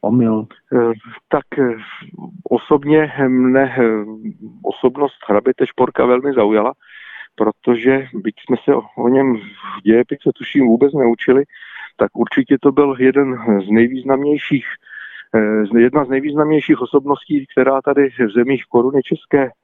omyl? 0.00 0.46
Tak 1.28 1.44
osobně 2.50 3.12
mne 3.28 3.76
osobnost 4.62 5.18
hraběte 5.28 5.66
Šporka 5.66 6.06
velmi 6.06 6.32
zaujala, 6.32 6.72
protože 7.34 8.06
byť 8.14 8.34
jsme 8.46 8.56
se 8.64 8.74
o 8.96 9.08
něm 9.08 9.36
v 9.36 9.82
dějepice 9.84 10.30
tuším 10.34 10.66
vůbec 10.66 10.92
neučili, 10.92 11.44
tak 11.96 12.10
určitě 12.16 12.56
to 12.60 12.72
byl 12.72 12.96
jeden 12.98 13.38
z 13.66 13.70
nejvýznamnějších 13.70 14.66
jedna 15.78 16.04
z 16.04 16.08
nejvýznamnějších 16.08 16.80
osobností, 16.80 17.46
která 17.46 17.82
tady 17.82 18.08
v 18.08 18.32
zemích 18.34 18.64
koruny 18.68 19.02
české 19.02 19.48
Eh, 19.48 19.61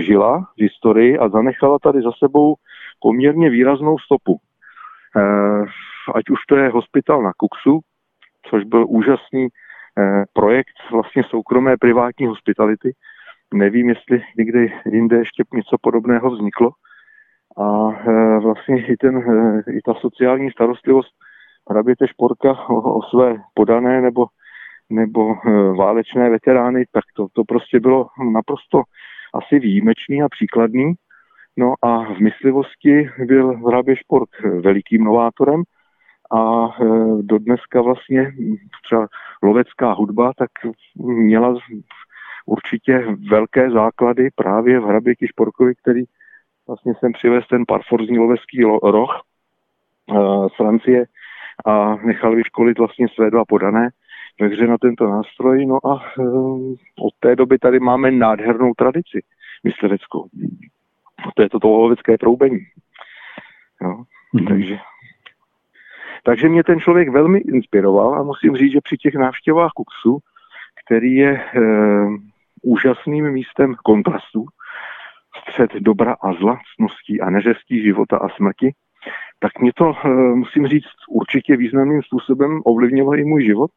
žila 0.00 0.40
v 0.40 0.62
historii 0.62 1.18
a 1.18 1.28
zanechala 1.28 1.78
tady 1.78 2.02
za 2.02 2.10
sebou 2.18 2.54
poměrně 3.00 3.50
výraznou 3.50 3.98
stopu. 3.98 4.38
Eh, 5.16 5.64
ať 6.14 6.30
už 6.30 6.38
to 6.48 6.56
je 6.56 6.68
hospital 6.68 7.22
na 7.22 7.32
Kuksu, 7.36 7.80
což 8.50 8.64
byl 8.64 8.86
úžasný 8.88 9.48
projekt 10.32 10.74
vlastně 10.92 11.22
soukromé 11.24 11.76
privátní 11.76 12.26
hospitality. 12.26 12.92
Nevím, 13.54 13.88
jestli 13.88 14.22
někdy 14.36 14.72
jinde 14.86 15.16
ještě 15.16 15.44
něco 15.52 15.76
podobného 15.80 16.30
vzniklo. 16.30 16.70
A 17.56 17.88
vlastně 18.38 18.86
i, 18.86 18.96
ten, 18.96 19.22
i 19.76 19.80
ta 19.84 19.94
sociální 19.94 20.50
starostlivost 20.50 21.10
hraběte 21.70 22.08
Šporka 22.08 22.68
o, 22.68 22.98
o 22.98 23.02
své 23.02 23.36
podané 23.54 24.00
nebo, 24.00 24.26
nebo 24.90 25.34
válečné 25.78 26.30
veterány, 26.30 26.84
tak 26.92 27.04
to, 27.16 27.26
to 27.32 27.44
prostě 27.44 27.80
bylo 27.80 28.06
naprosto 28.32 28.82
asi 29.34 29.58
výjimečný 29.58 30.22
a 30.22 30.28
příkladný. 30.28 30.94
No 31.56 31.74
a 31.82 32.14
v 32.14 32.18
myslivosti 32.18 33.10
byl 33.26 33.56
hrabě 33.56 33.96
Špork 33.96 34.28
velikým 34.60 35.04
novátorem 35.04 35.62
a 36.30 36.66
e, 36.66 36.84
do 37.22 37.38
dneska 37.38 37.82
vlastně 37.82 38.32
třeba 38.84 39.06
lovecká 39.42 39.92
hudba 39.92 40.32
tak 40.36 40.50
měla 40.96 41.54
určitě 42.46 43.04
velké 43.30 43.70
základy 43.70 44.28
právě 44.34 44.80
v 44.80 44.84
hraběti 44.84 45.26
Šporkovi, 45.28 45.74
který 45.74 46.04
vlastně 46.66 46.94
jsem 46.98 47.12
přivez 47.12 47.44
ten 47.50 47.64
parforzní 47.68 48.18
lovecký 48.18 48.62
roh 48.82 49.22
e, 50.10 50.14
z 50.48 50.56
Francie 50.56 51.06
a 51.66 51.96
nechal 51.96 52.36
vyškolit 52.36 52.78
vlastně 52.78 53.06
své 53.14 53.30
dva 53.30 53.44
podané 53.44 53.90
ve 54.40 54.46
hře 54.46 54.66
na 54.66 54.78
tento 54.78 55.08
nástroj. 55.10 55.66
No 55.66 55.86
a 55.86 55.94
e, 55.96 56.22
od 57.00 57.14
té 57.20 57.36
doby 57.36 57.58
tady 57.58 57.80
máme 57.80 58.10
nádhernou 58.10 58.74
tradici 58.74 59.22
mysliveckou. 59.64 60.28
To 61.36 61.42
je 61.42 61.48
to 61.48 61.60
to 61.60 61.68
lovecké 61.68 62.18
proubení. 62.18 62.58
No, 63.82 64.04
mm-hmm. 64.34 64.48
takže, 64.48 64.78
takže 66.24 66.48
mě 66.48 66.64
ten 66.64 66.80
člověk 66.80 67.08
velmi 67.08 67.38
inspiroval 67.38 68.14
a 68.14 68.22
musím 68.22 68.56
říct, 68.56 68.72
že 68.72 68.80
při 68.80 68.96
těch 68.96 69.14
návštěvách 69.14 69.72
Kuksu, 69.72 70.18
který 70.84 71.14
je 71.14 71.32
e, 71.32 71.60
úžasným 72.62 73.30
místem 73.30 73.74
kontrastu, 73.84 74.46
střed 75.42 75.72
dobra 75.72 76.16
a 76.20 76.32
zla, 76.32 76.58
cností 76.76 77.20
a 77.20 77.30
neřestí 77.30 77.82
života 77.82 78.16
a 78.16 78.28
smrti, 78.28 78.72
tak 79.38 79.58
mě 79.58 79.72
to, 79.76 79.94
e, 80.04 80.08
musím 80.34 80.66
říct, 80.66 80.98
určitě 81.08 81.56
významným 81.56 82.02
způsobem 82.02 82.60
ovlivnilo 82.64 83.14
i 83.14 83.24
můj 83.24 83.44
život, 83.44 83.70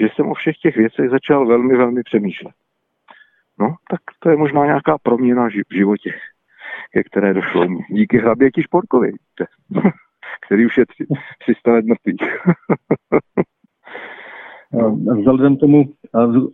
že 0.00 0.08
jsem 0.08 0.26
o 0.26 0.34
všech 0.34 0.56
těch 0.56 0.76
věcech 0.76 1.10
začal 1.10 1.46
velmi, 1.46 1.76
velmi 1.76 2.02
přemýšlet. 2.02 2.54
No, 3.60 3.74
tak 3.90 4.00
to 4.18 4.30
je 4.30 4.36
možná 4.36 4.64
nějaká 4.64 4.98
proměna 4.98 5.48
v 5.48 5.74
životě, 5.76 6.10
ke 6.92 7.02
které 7.02 7.34
došlo 7.34 7.66
díky 7.90 8.18
hraběti 8.18 8.62
Šporkovi, 8.62 9.12
který 10.46 10.66
už 10.66 10.78
je 10.78 10.84
300 11.38 11.72
let 11.72 11.84
mrtvý. 11.84 12.16
Vzhledem 15.18 15.56
tomu, 15.56 15.84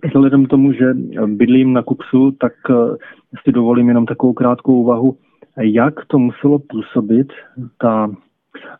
vzhledem 0.04 0.46
tomu, 0.46 0.72
že 0.72 0.94
bydlím 1.26 1.72
na 1.72 1.82
Kupsu, 1.82 2.32
tak 2.32 2.52
eh, 2.70 2.74
si 3.44 3.52
dovolím 3.52 3.88
jenom 3.88 4.06
takovou 4.06 4.32
krátkou 4.32 4.74
úvahu, 4.74 5.18
jak 5.62 5.94
to 6.06 6.18
muselo 6.18 6.58
působit 6.58 7.32
ta 7.78 8.10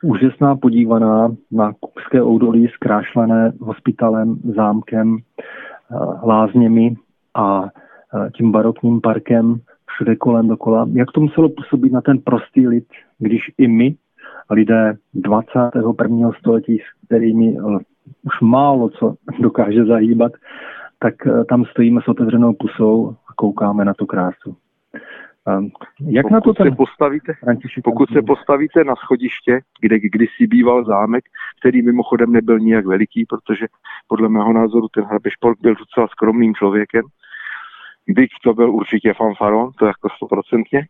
úžasná 0.03 0.57
podívaná 0.57 1.29
na 1.51 1.73
Kupské 1.81 2.23
oudolí 2.23 2.69
zkrášlené 2.69 3.53
hospitalem, 3.61 4.37
zámkem, 4.57 5.17
eh, 5.17 5.97
lázněmi 6.27 6.97
a 7.35 7.65
eh, 7.65 8.31
tím 8.37 8.53
barokním 8.53 9.01
parkem 9.01 9.61
všude 9.87 10.17
kolem 10.17 10.49
dokola. 10.49 10.89
Jak 10.93 11.13
to 11.13 11.21
muselo 11.21 11.49
působit 11.49 11.93
na 11.93 12.01
ten 12.01 12.19
prostý 12.19 12.69
lid, 12.69 12.87
když 13.19 13.41
i 13.59 13.69
my, 13.69 13.95
lidé 14.51 14.97
21. 15.15 16.33
století, 16.39 16.79
s 16.79 17.07
kterými 17.07 17.57
eh, 17.59 17.79
už 18.23 18.41
málo 18.43 18.89
co 18.89 19.15
dokáže 19.41 19.85
zahýbat, 19.85 20.33
tak 21.03 21.15
tam 21.49 21.65
stojíme 21.65 22.01
s 22.05 22.09
otevřenou 22.09 22.53
pusou 22.53 23.11
a 23.11 23.33
koukáme 23.37 23.85
na 23.85 23.95
tu 23.95 24.07
krásu. 24.07 24.57
Jak 26.07 26.23
pokud 26.23 26.33
na 26.33 26.41
to 26.41 26.53
ten... 26.53 26.71
se 26.71 26.77
postavíte, 26.77 27.33
pokud 27.85 28.11
se 28.13 28.23
postavíte 28.23 28.85
na 28.85 28.97
schodiště, 28.97 29.61
kde 29.81 30.01
kdysi 30.01 30.47
býval 30.47 30.85
zámek, 30.85 31.25
který 31.61 31.83
mimochodem 31.83 32.33
nebyl 32.33 32.59
nijak 32.59 32.87
veliký, 32.87 33.27
protože 33.27 33.67
podle 34.09 34.29
mého 34.29 34.53
názoru 34.53 34.89
ten 34.89 35.05
Hrabešpork 35.05 35.59
byl 35.61 35.75
docela 35.75 36.09
skromným 36.09 36.55
člověkem, 36.55 37.03
byť 38.09 38.31
to 38.45 38.55
byl 38.55 38.71
určitě 38.71 39.15
fanfaron, 39.15 39.71
to 39.79 39.87
jako 39.87 40.09
stoprocentně, 40.17 40.87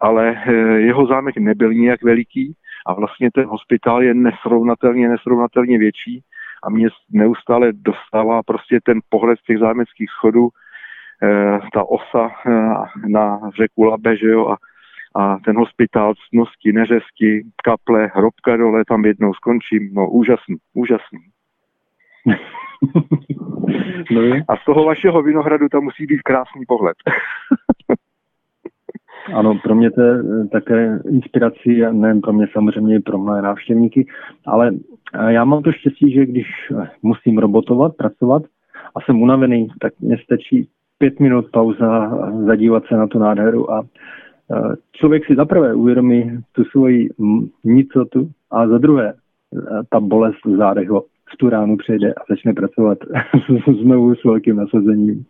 ale 0.00 0.42
eh, 0.46 0.52
jeho 0.80 1.06
zámek 1.06 1.36
nebyl 1.36 1.72
nijak 1.72 2.02
veliký 2.02 2.56
a 2.86 2.94
vlastně 2.94 3.30
ten 3.34 3.46
hospitál 3.46 4.02
je 4.02 4.14
nesrovnatelně, 4.14 5.08
nesrovnatelně 5.08 5.78
větší 5.78 6.22
a 6.62 6.70
mě 6.70 6.88
neustále 7.10 7.72
dostává 7.72 8.42
prostě 8.42 8.78
ten 8.84 9.00
pohled 9.08 9.38
z 9.38 9.42
těch 9.42 9.58
zámeckých 9.58 10.10
schodů 10.10 10.48
ta 11.72 11.84
osa 11.84 12.30
eh, 12.46 13.08
na 13.08 13.50
řeku 13.56 13.84
Labe, 13.84 14.16
že 14.16 14.26
jo, 14.26 14.48
a, 14.48 14.56
a 15.14 15.38
ten 15.44 15.56
hospitál 15.56 16.14
cnosti, 16.14 16.72
neřesti, 16.72 17.42
kaple, 17.64 18.10
hrobka 18.14 18.56
dole, 18.56 18.84
tam 18.88 19.04
jednou 19.04 19.34
skončím, 19.34 19.94
no 19.94 20.10
úžasný, 20.10 20.56
úžasný. 20.74 21.18
no 24.10 24.20
a 24.48 24.56
z 24.56 24.64
toho 24.64 24.84
vašeho 24.84 25.22
vinohradu 25.22 25.68
tam 25.68 25.84
musí 25.84 26.06
být 26.06 26.22
krásný 26.22 26.66
pohled. 26.68 26.96
Ano, 29.34 29.58
pro 29.62 29.74
mě 29.74 29.90
to 29.90 30.00
je 30.00 30.14
eh, 30.20 30.46
také 30.48 30.98
inspirací, 31.10 31.80
nejen 31.92 32.20
pro 32.20 32.32
mě 32.32 32.46
samozřejmě 32.52 32.96
i 32.96 33.00
pro 33.00 33.18
moje 33.18 33.42
návštěvníky, 33.42 34.06
ale 34.46 34.72
já 35.28 35.44
mám 35.44 35.62
to 35.62 35.72
štěstí, 35.72 36.12
že 36.12 36.26
když 36.26 36.46
musím 37.02 37.38
robotovat, 37.38 37.96
pracovat 37.96 38.42
a 38.94 39.00
jsem 39.00 39.22
unavený, 39.22 39.68
tak 39.80 39.92
mě 40.00 40.18
stačí 40.24 40.68
pět 40.98 41.20
minut 41.20 41.46
pauza, 41.52 42.10
zadívat 42.46 42.82
se 42.86 42.96
na 42.96 43.06
tu 43.06 43.18
nádheru 43.18 43.72
a 43.72 43.82
člověk 44.92 45.26
si 45.26 45.34
zaprvé 45.34 45.74
uvědomí 45.74 46.38
tu 46.52 46.64
svoji 46.64 47.08
nicotu 47.64 48.30
a 48.50 48.68
za 48.68 48.78
druhé 48.78 49.14
ta 49.90 50.00
bolest 50.00 50.44
v 50.44 50.56
zádech 50.56 50.88
ho 50.88 51.02
v 51.34 51.36
tu 51.36 51.50
ránu 51.50 51.76
přijde 51.76 52.14
a 52.14 52.20
začne 52.30 52.52
pracovat 52.52 52.98
znovu 53.82 54.14
s 54.14 54.24
velkým 54.24 54.56
nasazením. 54.56 55.24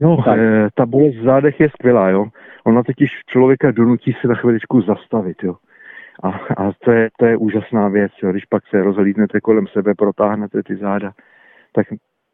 No, 0.00 0.22
tak. 0.24 0.38
E, 0.38 0.68
ta 0.74 0.86
bolest 0.86 1.16
v 1.16 1.24
zádech 1.24 1.60
je 1.60 1.68
skvělá, 1.68 2.10
jo. 2.10 2.26
Ona 2.66 2.82
totiž 2.82 3.10
člověka 3.26 3.70
donutí 3.70 4.12
se 4.20 4.28
na 4.28 4.34
chviličku 4.34 4.82
zastavit, 4.82 5.42
jo. 5.42 5.54
A, 6.22 6.28
a 6.28 6.72
to, 6.84 6.92
je, 6.92 7.08
to 7.18 7.26
je 7.26 7.36
úžasná 7.36 7.88
věc, 7.88 8.12
jo. 8.22 8.30
Když 8.30 8.44
pak 8.44 8.66
se 8.66 8.82
rozhlídnete 8.82 9.40
kolem 9.40 9.66
sebe, 9.66 9.94
protáhnete 9.94 10.62
ty 10.62 10.76
záda, 10.76 11.12
tak 11.72 11.86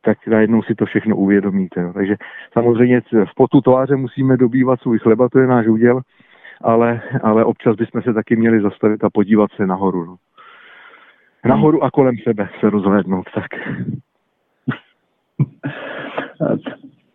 tak 0.05 0.27
najednou 0.27 0.63
si 0.63 0.75
to 0.75 0.87
všechno 0.87 1.17
uvědomíte. 1.17 1.81
Jo. 1.81 1.93
Takže 1.93 2.17
samozřejmě 2.53 3.01
v 3.01 3.35
potu 3.37 3.61
tváře 3.61 3.97
musíme 3.97 4.37
dobývat 4.37 4.81
svůj 4.81 4.99
chleba, 4.99 5.29
to 5.29 5.39
je 5.39 5.47
náš 5.47 5.67
úděl, 5.67 6.01
ale, 6.61 7.01
ale 7.23 7.45
občas 7.45 7.77
bychom 7.77 8.03
se 8.03 8.15
taky 8.15 8.37
měli 8.37 8.61
zastavit 8.61 9.05
a 9.05 9.11
podívat 9.11 9.51
se 9.57 9.67
nahoru. 9.67 10.05
No. 10.05 10.17
Nahoru 11.45 11.85
a 11.85 11.91
kolem 11.91 12.15
sebe 12.29 12.49
se 12.61 12.71
rozhlednout. 12.71 13.27
Tak. 13.35 13.47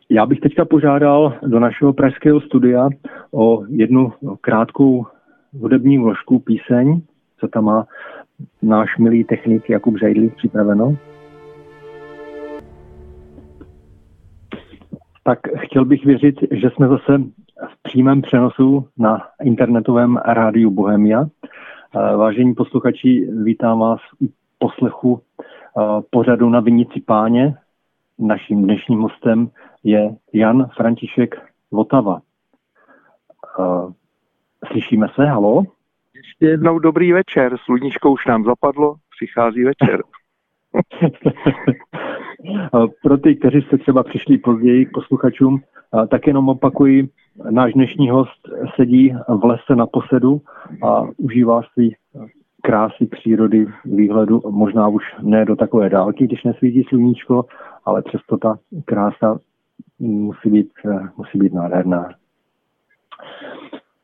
Já 0.10 0.26
bych 0.26 0.40
teďka 0.40 0.66
požádal 0.66 1.40
do 1.42 1.60
našeho 1.60 1.94
pražského 1.94 2.42
studia 2.42 2.90
o 3.32 3.64
jednu 3.68 4.14
krátkou 4.42 5.06
hudební 5.60 5.98
vložku 5.98 6.40
píseň, 6.40 7.02
co 7.40 7.48
tam 7.48 7.66
má 7.66 7.88
náš 8.62 8.98
milý 8.98 9.24
technik 9.24 9.70
Jakub 9.70 10.00
Žajdlík 10.00 10.36
připraveno. 10.36 10.98
Tak 15.28 15.40
chtěl 15.58 15.86
bych 15.86 16.06
věřit, 16.06 16.36
že 16.52 16.70
jsme 16.70 16.88
zase 16.88 17.18
v 17.68 17.84
přímém 17.84 18.22
přenosu 18.22 18.88
na 18.98 19.28
internetovém 19.44 20.18
rádiu 20.18 20.72
Bohemia. 20.72 21.26
Eh, 21.26 22.16
vážení 22.16 22.56
posluchači, 22.56 23.28
vítám 23.44 23.80
vás 23.80 24.00
u 24.22 24.28
poslechu 24.60 25.22
eh, 25.22 25.82
pořadu 26.10 26.50
na 26.50 26.60
Vinici 26.60 27.02
páně. 27.02 27.56
Naším 28.20 28.64
dnešním 28.64 29.00
hostem 29.00 29.50
je 29.84 30.16
Jan 30.34 30.70
František 30.76 31.36
Votava. 31.72 32.20
Eh, 33.60 33.94
slyšíme 34.68 35.08
se, 35.16 35.26
halo? 35.26 35.64
Ještě 36.16 36.46
jednou 36.46 36.80
dobrý 36.80 37.12
večer, 37.14 37.58
sluníčko 37.66 38.12
už 38.12 38.26
nám 38.26 38.44
zapadlo, 38.44 38.96
přichází 39.18 39.64
večer. 39.64 40.04
Pro 43.04 43.18
ty, 43.18 43.36
kteří 43.36 43.62
jste 43.62 43.78
třeba 43.78 44.04
přišli 44.04 44.38
později 44.38 44.86
k 44.86 44.92
posluchačům, 44.92 45.62
tak 46.10 46.28
jenom 46.28 46.50
opakuji, 46.50 47.10
náš 47.50 47.74
dnešní 47.74 48.10
host 48.10 48.50
sedí 48.76 49.16
v 49.28 49.46
lese 49.46 49.76
na 49.76 49.86
posedu 49.88 50.42
a 50.84 51.04
užívá 51.18 51.62
si 51.74 51.96
krásy 52.62 53.06
přírody, 53.06 53.68
výhledu, 53.86 54.42
možná 54.50 54.88
už 54.88 55.04
ne 55.22 55.46
do 55.46 55.56
takové 55.56 55.90
dálky, 55.90 56.24
když 56.24 56.44
nesvítí 56.44 56.84
sluníčko, 56.84 57.46
ale 57.86 58.02
přesto 58.02 58.38
ta 58.38 58.60
krása 58.86 59.40
musí 60.00 60.50
být, 60.50 60.70
musí 61.18 61.38
být 61.38 61.54
nádherná. 61.54 62.10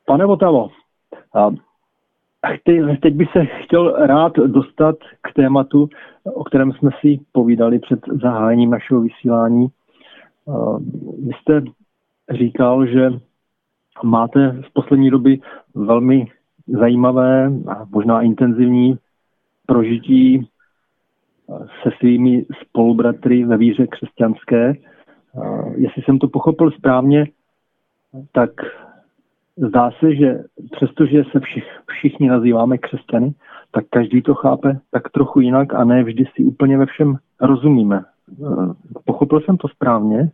Pane 0.05 0.25
Votavo, 0.25 0.69
teď 3.01 3.13
bych 3.13 3.32
se 3.32 3.45
chtěl 3.45 3.91
rád 3.91 4.34
dostat 4.36 4.95
k 5.21 5.34
tématu, 5.34 5.89
o 6.23 6.43
kterém 6.43 6.71
jsme 6.71 6.89
si 7.01 7.19
povídali 7.32 7.79
před 7.79 7.99
zahájením 8.21 8.69
našeho 8.69 9.01
vysílání. 9.01 9.67
Vy 11.25 11.32
jste 11.41 11.62
říkal, 12.32 12.86
že 12.86 13.10
máte 14.03 14.51
v 14.51 14.73
poslední 14.73 15.10
době 15.10 15.38
velmi 15.75 16.27
zajímavé 16.67 17.51
a 17.67 17.86
možná 17.89 18.21
intenzivní 18.21 18.97
prožití 19.65 20.47
se 21.84 21.89
svými 21.99 22.45
spolubratry 22.62 23.45
ve 23.45 23.58
víře 23.58 23.88
křesťanské. 23.88 24.73
Jestli 25.75 26.01
jsem 26.01 26.19
to 26.19 26.27
pochopil 26.27 26.71
správně, 26.71 27.25
tak 28.32 28.49
zdá 29.57 29.91
se, 29.91 30.15
že 30.15 30.43
přestože 30.71 31.23
se 31.31 31.39
všich, 31.39 31.63
všichni 31.89 32.29
nazýváme 32.29 32.77
křesťany, 32.77 33.33
tak 33.71 33.85
každý 33.89 34.21
to 34.21 34.35
chápe 34.35 34.79
tak 34.91 35.09
trochu 35.09 35.39
jinak 35.39 35.73
a 35.73 35.83
ne 35.83 36.03
vždy 36.03 36.25
si 36.35 36.43
úplně 36.45 36.77
ve 36.77 36.85
všem 36.85 37.17
rozumíme. 37.41 38.03
Pochopil 39.05 39.41
jsem 39.41 39.57
to 39.57 39.67
správně? 39.67 40.31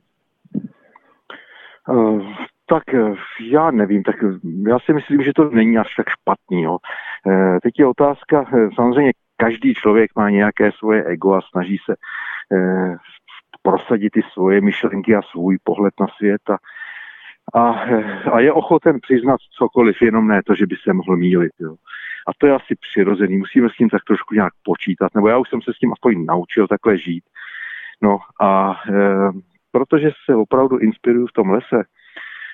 Uh, 1.90 2.22
tak 2.70 2.84
já 3.52 3.72
nevím, 3.72 4.04
tak 4.04 4.16
já 4.68 4.80
si 4.80 4.94
myslím, 4.94 5.24
že 5.24 5.32
to 5.36 5.50
není 5.50 5.78
až 5.78 5.96
tak 5.98 6.06
špatný. 6.10 6.64
Jo. 6.64 6.78
Teď 7.64 7.80
je 7.80 7.86
otázka, 7.86 8.46
samozřejmě 8.76 9.12
každý 9.38 9.74
člověk 9.74 10.12
má 10.16 10.30
nějaké 10.30 10.72
svoje 10.72 11.04
ego 11.04 11.34
a 11.34 11.42
snaží 11.42 11.78
se 11.86 11.96
prosadit 13.62 14.10
ty 14.10 14.22
svoje 14.34 14.62
myšlenky 14.62 15.16
a 15.16 15.22
svůj 15.22 15.58
pohled 15.64 15.94
na 16.00 16.08
svět 16.18 16.50
a 16.50 16.58
a, 17.54 17.62
a 18.32 18.40
je 18.40 18.54
ochoten 18.54 19.00
přiznat 19.02 19.40
cokoliv, 19.58 20.02
jenom 20.02 20.28
ne 20.28 20.42
to, 20.46 20.56
že 20.56 20.68
by 20.68 20.76
se 20.76 20.94
mohl 20.94 21.18
mílit. 21.18 21.52
Jo. 21.60 21.76
A 22.28 22.32
to 22.38 22.48
je 22.48 22.54
asi 22.54 22.76
přirozený, 22.76 23.38
musíme 23.38 23.70
s 23.70 23.74
tím 23.74 23.90
tak 23.90 24.04
trošku 24.04 24.34
nějak 24.34 24.54
počítat, 24.64 25.16
nebo 25.16 25.28
já 25.28 25.38
už 25.38 25.50
jsem 25.50 25.62
se 25.62 25.74
s 25.74 25.78
tím 25.78 25.94
aspoň 25.94 26.26
naučil 26.26 26.68
takhle 26.68 26.98
žít. 26.98 27.24
No 28.02 28.20
a 28.42 28.82
e, 28.90 28.94
protože 29.72 30.12
se 30.26 30.36
opravdu 30.36 30.78
inspiruju 30.78 31.28
v 31.28 31.34
tom 31.34 31.50
lese, 31.50 31.84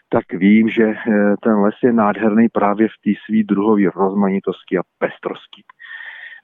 tak 0.09 0.33
vím, 0.33 0.69
že 0.69 0.83
e, 0.83 0.95
ten 1.43 1.53
les 1.53 1.75
je 1.83 1.93
nádherný 1.93 2.49
právě 2.49 2.87
v 2.87 3.01
té 3.03 3.19
svý 3.25 3.43
druhové 3.43 3.83
rozmanitosti 3.95 4.77
a 4.77 4.81
pestrosti. 4.97 5.63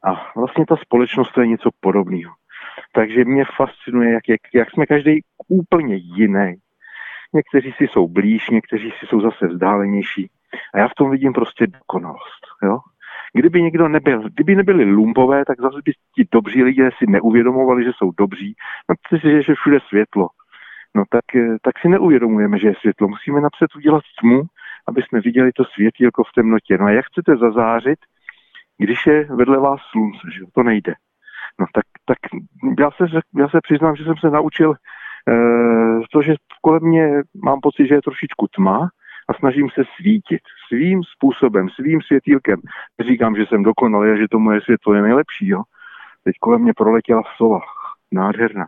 A 0.03 0.31
vlastně 0.35 0.65
ta 0.65 0.75
společnost 0.77 1.31
to 1.31 1.41
je 1.41 1.47
něco 1.47 1.69
podobného. 1.79 2.33
Takže 2.93 3.25
mě 3.25 3.45
fascinuje, 3.57 4.11
jak, 4.13 4.29
jak, 4.29 4.41
jak 4.53 4.71
jsme 4.71 4.85
každý 4.85 5.21
úplně 5.47 5.95
jiný 5.95 6.55
Někteří 7.33 7.73
si 7.77 7.87
jsou 7.87 8.07
blíž, 8.07 8.49
někteří 8.49 8.91
si 8.99 9.05
jsou 9.05 9.21
zase 9.21 9.47
vzdálenější. 9.47 10.29
A 10.73 10.79
já 10.79 10.87
v 10.87 10.95
tom 10.97 11.11
vidím 11.11 11.33
prostě 11.33 11.67
dokonalost. 11.67 12.41
Jo? 12.63 12.79
Kdyby 13.33 13.61
někdo 13.61 13.87
nebyl, 13.87 14.29
kdyby 14.29 14.55
nebyli 14.55 14.83
lumpové, 14.83 15.45
tak 15.45 15.61
zase 15.61 15.77
by 15.85 15.91
ti 16.15 16.27
dobří 16.31 16.63
lidé 16.63 16.89
si 16.97 17.05
neuvědomovali, 17.07 17.83
že 17.83 17.91
jsou 17.95 18.11
dobří, 18.11 18.55
no 18.89 19.19
je 19.29 19.43
že 19.43 19.55
všude 19.55 19.79
světlo. 19.87 20.29
No 20.95 21.03
tak, 21.09 21.35
eh, 21.35 21.57
tak 21.61 21.79
si 21.79 21.89
neuvědomujeme, 21.89 22.59
že 22.59 22.67
je 22.67 22.75
světlo. 22.79 23.07
Musíme 23.07 23.41
napřed 23.41 23.75
udělat 23.75 24.03
tmu, 24.19 24.43
aby 24.87 25.01
jsme 25.01 25.21
viděli 25.21 25.51
to 25.51 25.63
světílko 25.65 26.23
v 26.23 26.33
temnotě. 26.35 26.77
No 26.77 26.85
a 26.85 26.91
jak 26.91 27.05
chcete 27.05 27.37
zazářit, 27.37 27.99
když 28.77 29.05
je 29.05 29.23
vedle 29.23 29.57
vás 29.59 29.79
slunce, 29.91 30.27
že 30.33 30.41
to 30.55 30.63
nejde. 30.63 30.93
No 31.59 31.65
tak, 31.73 31.85
tak 32.05 32.17
já, 32.79 32.91
se, 32.91 33.19
já 33.37 33.49
se 33.49 33.59
přiznám, 33.63 33.95
že 33.95 34.03
jsem 34.03 34.17
se 34.17 34.29
naučil 34.29 34.75
Eh, 35.29 36.01
to, 36.11 36.21
že 36.21 36.33
kolem 36.61 36.83
mě 36.83 37.09
mám 37.43 37.59
pocit, 37.61 37.87
že 37.87 37.95
je 37.95 38.01
trošičku 38.01 38.47
tma 38.55 38.89
a 39.29 39.33
snažím 39.33 39.69
se 39.69 39.83
svítit 39.95 40.41
svým 40.67 41.03
způsobem, 41.03 41.69
svým 41.69 42.01
světílkem. 42.01 42.61
Říkám, 43.07 43.35
že 43.35 43.45
jsem 43.45 43.63
dokonalý 43.63 44.11
a 44.11 44.15
že 44.15 44.27
to 44.31 44.39
moje 44.39 44.61
světlo 44.61 44.93
je 44.93 45.01
nejlepší. 45.01 45.47
Jo? 45.47 45.61
Teď 46.23 46.35
kolem 46.39 46.61
mě 46.61 46.73
proletěla 46.73 47.23
sova. 47.37 47.59
Nádherná. 48.11 48.65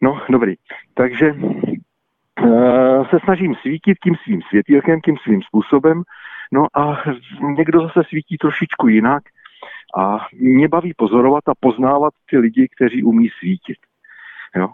No, 0.00 0.20
dobrý. 0.30 0.54
Takže 0.94 1.32
uh, 1.32 3.06
se 3.08 3.18
snažím 3.24 3.54
svítit 3.54 3.98
tím 4.04 4.14
svým 4.24 4.42
světílkem, 4.42 5.00
tím 5.00 5.16
svým 5.16 5.42
způsobem. 5.42 6.02
No 6.52 6.66
a 6.76 7.02
někdo 7.56 7.80
zase 7.80 8.02
svítí 8.08 8.38
trošičku 8.38 8.88
jinak. 8.88 9.22
A 9.96 10.26
mě 10.32 10.68
baví 10.68 10.92
pozorovat 10.96 11.48
a 11.48 11.52
poznávat 11.60 12.12
ty 12.30 12.38
lidi, 12.38 12.68
kteří 12.76 13.02
umí 13.02 13.28
svítit. 13.38 13.78
Jo? 14.56 14.68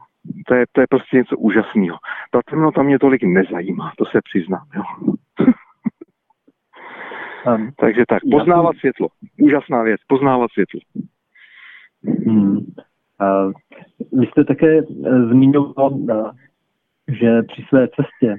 To 0.46 0.54
je, 0.54 0.64
to 0.72 0.80
je 0.80 0.86
prostě 0.90 1.16
něco 1.16 1.36
úžasného. 1.36 1.98
Ta 2.30 2.40
temnota 2.50 2.82
mě 2.82 2.98
tolik 2.98 3.22
nezajímá, 3.22 3.92
to 3.98 4.04
se 4.04 4.20
přiznám. 4.24 4.66
Jo. 4.76 4.82
Um, 7.46 7.70
Takže 7.80 8.04
tak, 8.08 8.18
poznávat 8.30 8.76
světlo. 8.76 9.08
Úžasná 9.40 9.82
věc, 9.82 10.00
poznávat 10.06 10.50
světlo. 10.50 10.80
Hmm. 12.26 12.56
Uh, 12.56 13.52
vy 14.12 14.26
jste 14.26 14.44
také 14.44 14.82
uh, 14.82 15.30
zmiňoval, 15.30 15.92
uh, 15.92 16.30
že 17.20 17.42
při 17.42 17.62
své 17.68 17.88
cestě 17.88 18.36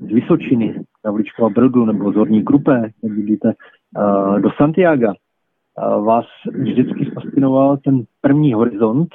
z 0.00 0.14
Vysočiny 0.14 0.80
na 1.04 1.10
Vličkova 1.10 1.48
Brodu 1.48 1.84
nebo 1.84 2.12
z 2.12 2.16
Horní 2.16 2.44
Krupé, 2.44 2.90
jak 3.02 3.12
vidíte, 3.12 3.52
uh, 3.96 4.40
do 4.40 4.50
Santiago, 4.50 5.08
uh, 5.08 6.04
vás 6.04 6.26
vždycky 6.52 7.04
fascinoval 7.04 7.76
ten 7.76 8.02
první 8.20 8.52
horizont 8.52 9.08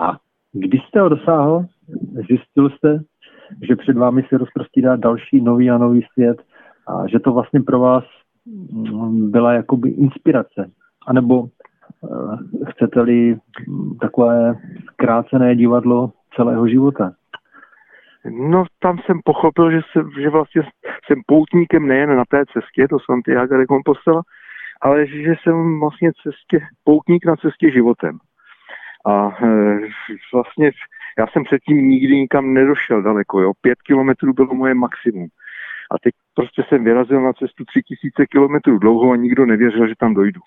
a 0.00 0.18
když 0.52 0.80
jste 0.82 1.00
ho 1.00 1.08
dosáhl, 1.08 1.64
zjistil 2.28 2.70
jste, 2.70 2.98
že 3.68 3.76
před 3.76 3.96
vámi 3.96 4.22
se 4.28 4.38
rozprostírá 4.38 4.96
další 4.96 5.40
nový 5.40 5.70
a 5.70 5.78
nový 5.78 6.06
svět 6.12 6.42
a 6.88 7.08
že 7.08 7.18
to 7.18 7.32
vlastně 7.32 7.60
pro 7.60 7.80
vás 7.80 8.04
mm, 8.46 9.30
byla 9.30 9.52
jakoby 9.52 9.88
inspirace. 9.88 10.70
A 11.06 11.12
nebo 11.12 11.40
uh, 11.40 12.38
chcete-li 12.70 13.36
takové 14.00 14.54
zkrácené 14.92 15.56
divadlo 15.56 16.12
celého 16.36 16.68
života? 16.68 17.12
No 18.50 18.64
tam 18.78 18.98
jsem 18.98 19.20
pochopil, 19.24 19.70
že, 19.70 19.80
se, 19.92 20.20
že 20.20 20.30
vlastně 20.30 20.62
jsem 21.06 21.22
poutníkem 21.26 21.86
nejen 21.86 22.16
na 22.16 22.24
té 22.28 22.44
cestě 22.52 22.86
do 22.90 22.98
Santiago 23.00 23.56
de 23.56 23.66
Compostela, 23.66 24.22
ale 24.80 25.06
že 25.06 25.34
jsem 25.42 25.80
vlastně 25.80 26.10
cestě, 26.22 26.66
poutník 26.84 27.26
na 27.26 27.36
cestě 27.36 27.70
životem. 27.70 28.18
A 29.06 29.44
e, 29.44 29.78
vlastně 30.34 30.70
já 31.18 31.26
jsem 31.26 31.44
předtím 31.44 31.88
nikdy 31.88 32.16
nikam 32.16 32.54
nedošel 32.54 33.02
daleko, 33.02 33.40
jo. 33.40 33.52
Pět 33.60 33.82
kilometrů 33.82 34.32
bylo 34.32 34.54
moje 34.54 34.74
maximum. 34.74 35.28
A 35.90 35.98
teď 36.02 36.14
prostě 36.34 36.62
jsem 36.68 36.84
vyrazil 36.84 37.20
na 37.20 37.32
cestu 37.32 37.64
tři 37.64 37.82
tisíce 37.82 38.26
kilometrů 38.26 38.78
dlouho 38.78 39.12
a 39.12 39.16
nikdo 39.16 39.46
nevěřil, 39.46 39.88
že 39.88 39.94
tam 39.98 40.14
dojdu. 40.14 40.40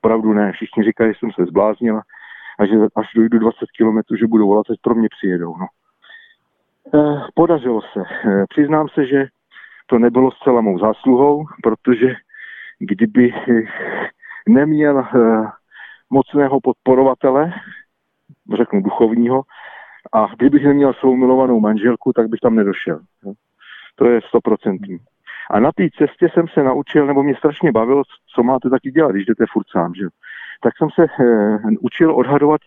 Pravdu 0.00 0.32
ne, 0.32 0.52
všichni 0.52 0.84
říkají, 0.84 1.12
že 1.12 1.18
jsem 1.18 1.32
se 1.32 1.44
zbláznil 1.44 2.00
a 2.58 2.66
že 2.66 2.74
až 2.96 3.06
dojdu 3.16 3.38
20 3.38 3.56
kilometrů, 3.76 4.16
že 4.16 4.26
budou 4.26 4.48
volat, 4.48 4.70
ať 4.70 4.78
pro 4.82 4.94
mě 4.94 5.08
přijedou. 5.18 5.54
No. 5.56 5.66
E, 6.94 7.20
podařilo 7.34 7.80
se. 7.82 8.00
E, 8.00 8.44
přiznám 8.48 8.88
se, 8.88 9.06
že 9.06 9.26
to 9.86 9.98
nebylo 9.98 10.30
zcela 10.30 10.60
mou 10.60 10.78
zásluhou, 10.78 11.44
protože 11.62 12.14
kdyby 12.78 13.34
neměl 14.48 15.04
mocného 16.10 16.60
podporovatele, 16.60 17.52
řeknu 18.56 18.82
duchovního, 18.82 19.42
a 20.12 20.26
kdybych 20.36 20.64
neměl 20.64 20.92
svou 20.92 21.16
milovanou 21.16 21.60
manželku, 21.60 22.12
tak 22.12 22.28
bych 22.28 22.40
tam 22.40 22.54
nedošel. 22.54 23.00
To 23.94 24.06
je 24.06 24.20
stoprocentní. 24.28 24.98
A 25.50 25.60
na 25.60 25.72
té 25.72 25.88
cestě 25.98 26.28
jsem 26.28 26.48
se 26.48 26.62
naučil, 26.62 27.06
nebo 27.06 27.22
mě 27.22 27.34
strašně 27.34 27.72
bavilo, 27.72 28.02
co 28.34 28.42
máte 28.42 28.70
taky 28.70 28.90
dělat, 28.90 29.12
když 29.12 29.26
jdete 29.26 29.44
furt 29.52 29.66
sám, 29.70 29.94
že? 29.94 30.06
tak 30.64 30.72
jsem 30.76 30.88
se 30.94 31.02
eh, 31.04 31.58
učil 31.80 32.16
odhadovat 32.16 32.60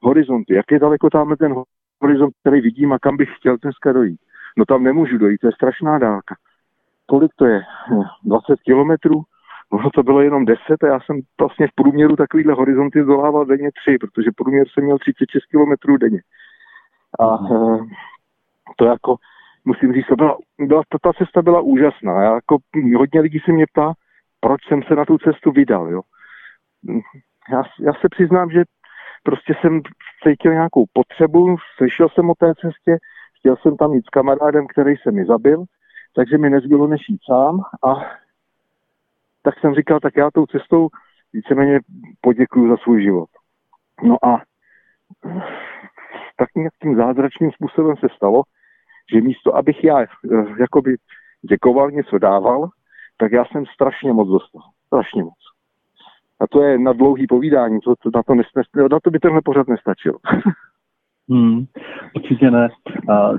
horizonty. 0.00 0.54
Jak 0.54 0.70
je 0.70 0.78
daleko 0.78 1.10
tam 1.10 1.36
ten 1.36 1.54
horizont, 2.02 2.34
který 2.40 2.60
vidím 2.60 2.92
a 2.92 2.98
kam 2.98 3.16
bych 3.16 3.36
chtěl 3.36 3.56
dneska 3.62 3.92
dojít. 3.92 4.20
No 4.56 4.64
tam 4.64 4.82
nemůžu 4.82 5.18
dojít, 5.18 5.38
to 5.38 5.46
je 5.46 5.52
strašná 5.52 5.98
dálka. 5.98 6.34
Kolik 7.06 7.30
to 7.36 7.46
je? 7.46 7.60
20 8.24 8.60
kilometrů? 8.64 9.22
Ono 9.72 9.90
to 9.90 10.02
bylo 10.02 10.20
jenom 10.20 10.44
10 10.44 10.60
a 10.82 10.86
já 10.86 11.00
jsem 11.00 11.20
vlastně 11.40 11.66
v 11.66 11.74
průměru 11.74 12.16
takovýhle 12.16 12.54
horizonty 12.54 13.02
zdolával 13.02 13.44
denně 13.44 13.70
3, 13.86 13.98
protože 13.98 14.30
průměr 14.36 14.66
jsem 14.68 14.84
měl 14.84 14.98
36 14.98 15.42
km 15.46 15.96
denně. 16.00 16.20
A 17.20 17.34
e, 17.34 17.78
to 18.76 18.84
jako, 18.84 19.16
musím 19.64 19.92
říct, 19.92 20.06
to 20.06 20.16
byla, 20.16 20.36
byla, 20.58 20.82
ta 21.02 21.12
cesta 21.12 21.42
byla 21.42 21.60
úžasná. 21.60 22.22
Já 22.22 22.34
jako, 22.34 22.58
hodně 22.96 23.20
lidí 23.20 23.38
se 23.38 23.52
mě 23.52 23.66
ptá, 23.66 23.92
proč 24.40 24.60
jsem 24.68 24.82
se 24.82 24.94
na 24.94 25.04
tu 25.04 25.18
cestu 25.18 25.50
vydal. 25.50 25.88
Jo. 25.88 26.00
Já, 27.52 27.62
já 27.80 27.92
se 27.92 28.08
přiznám, 28.10 28.50
že 28.50 28.64
prostě 29.22 29.54
jsem 29.60 29.80
cítil 30.22 30.52
nějakou 30.52 30.84
potřebu, 30.92 31.56
slyšel 31.76 32.08
jsem 32.08 32.30
o 32.30 32.34
té 32.34 32.52
cestě, 32.54 32.96
chtěl 33.38 33.56
jsem 33.56 33.76
tam 33.76 33.92
jít 33.92 34.06
s 34.06 34.08
kamarádem, 34.08 34.66
který 34.66 34.96
se 34.96 35.10
mi 35.10 35.24
zabil, 35.24 35.64
takže 36.16 36.38
mi 36.38 36.50
nezbylo 36.50 36.86
než 36.86 37.08
jít 37.08 37.20
sám 37.30 37.60
a 37.86 38.21
tak 39.42 39.58
jsem 39.58 39.74
říkal, 39.74 40.00
tak 40.00 40.16
já 40.16 40.30
tou 40.30 40.46
cestou 40.46 40.88
víceméně 41.32 41.80
poděkuju 42.20 42.68
za 42.68 42.76
svůj 42.76 43.02
život. 43.02 43.28
No 44.02 44.24
a 44.24 44.42
tak 46.36 46.48
tím 46.82 46.96
zázračným 46.96 47.50
způsobem 47.52 47.96
se 47.96 48.06
stalo, 48.16 48.42
že 49.12 49.20
místo, 49.20 49.56
abych 49.56 49.84
já 49.84 50.00
eh, 50.00 50.06
jakoby 50.60 50.96
děkoval, 51.50 51.90
něco 51.90 52.18
dával, 52.18 52.68
tak 53.16 53.32
já 53.32 53.44
jsem 53.44 53.66
strašně 53.66 54.12
moc 54.12 54.28
dostal. 54.28 54.62
strašně 54.86 55.22
moc. 55.22 55.38
A 56.40 56.46
to 56.46 56.62
je 56.62 56.78
na 56.78 56.92
dlouhý 56.92 57.26
povídání, 57.26 57.80
to, 57.80 57.94
to, 57.96 58.10
na, 58.14 58.22
to 58.22 58.34
nes, 58.34 58.46
na 58.90 59.00
to 59.00 59.10
by 59.10 59.18
tenhle 59.18 59.40
pořad 59.44 59.68
nestačil. 59.68 60.18
Hmm, 61.30 61.64
určitě 62.16 62.50
ne. 62.50 62.68
A 63.08 63.30